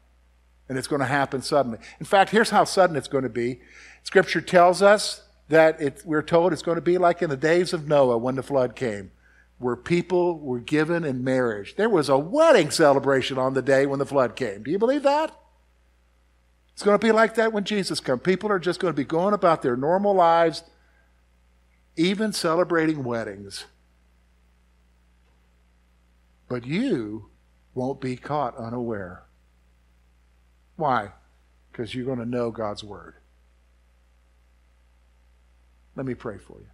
And 0.66 0.78
it's 0.78 0.88
going 0.88 1.00
to 1.00 1.06
happen 1.06 1.42
suddenly. 1.42 1.78
In 1.98 2.06
fact, 2.06 2.30
here's 2.30 2.48
how 2.48 2.64
sudden 2.64 2.96
it's 2.96 3.08
going 3.08 3.24
to 3.24 3.28
be. 3.28 3.60
Scripture 4.02 4.40
tells 4.40 4.80
us 4.80 5.24
that 5.50 5.78
it, 5.78 6.00
we're 6.06 6.22
told 6.22 6.54
it's 6.54 6.62
going 6.62 6.76
to 6.76 6.80
be 6.80 6.96
like 6.96 7.20
in 7.20 7.28
the 7.28 7.36
days 7.36 7.74
of 7.74 7.86
Noah 7.86 8.16
when 8.16 8.36
the 8.36 8.42
flood 8.42 8.74
came, 8.74 9.10
where 9.58 9.76
people 9.76 10.38
were 10.38 10.60
given 10.60 11.04
in 11.04 11.22
marriage. 11.22 11.74
There 11.76 11.90
was 11.90 12.08
a 12.08 12.16
wedding 12.16 12.70
celebration 12.70 13.36
on 13.36 13.52
the 13.52 13.60
day 13.60 13.84
when 13.84 13.98
the 13.98 14.06
flood 14.06 14.36
came. 14.36 14.62
Do 14.62 14.70
you 14.70 14.78
believe 14.78 15.02
that? 15.02 15.36
It's 16.80 16.84
going 16.86 16.98
to 16.98 17.06
be 17.06 17.12
like 17.12 17.34
that 17.34 17.52
when 17.52 17.64
Jesus 17.64 18.00
comes. 18.00 18.22
People 18.22 18.50
are 18.50 18.58
just 18.58 18.80
going 18.80 18.90
to 18.90 18.96
be 18.96 19.04
going 19.04 19.34
about 19.34 19.60
their 19.60 19.76
normal 19.76 20.14
lives, 20.14 20.62
even 21.94 22.32
celebrating 22.32 23.04
weddings. 23.04 23.66
But 26.48 26.64
you 26.64 27.28
won't 27.74 28.00
be 28.00 28.16
caught 28.16 28.56
unaware. 28.56 29.24
Why? 30.76 31.10
Because 31.70 31.94
you're 31.94 32.06
going 32.06 32.18
to 32.18 32.24
know 32.24 32.50
God's 32.50 32.82
Word. 32.82 33.16
Let 35.96 36.06
me 36.06 36.14
pray 36.14 36.38
for 36.38 36.60
you. 36.60 36.68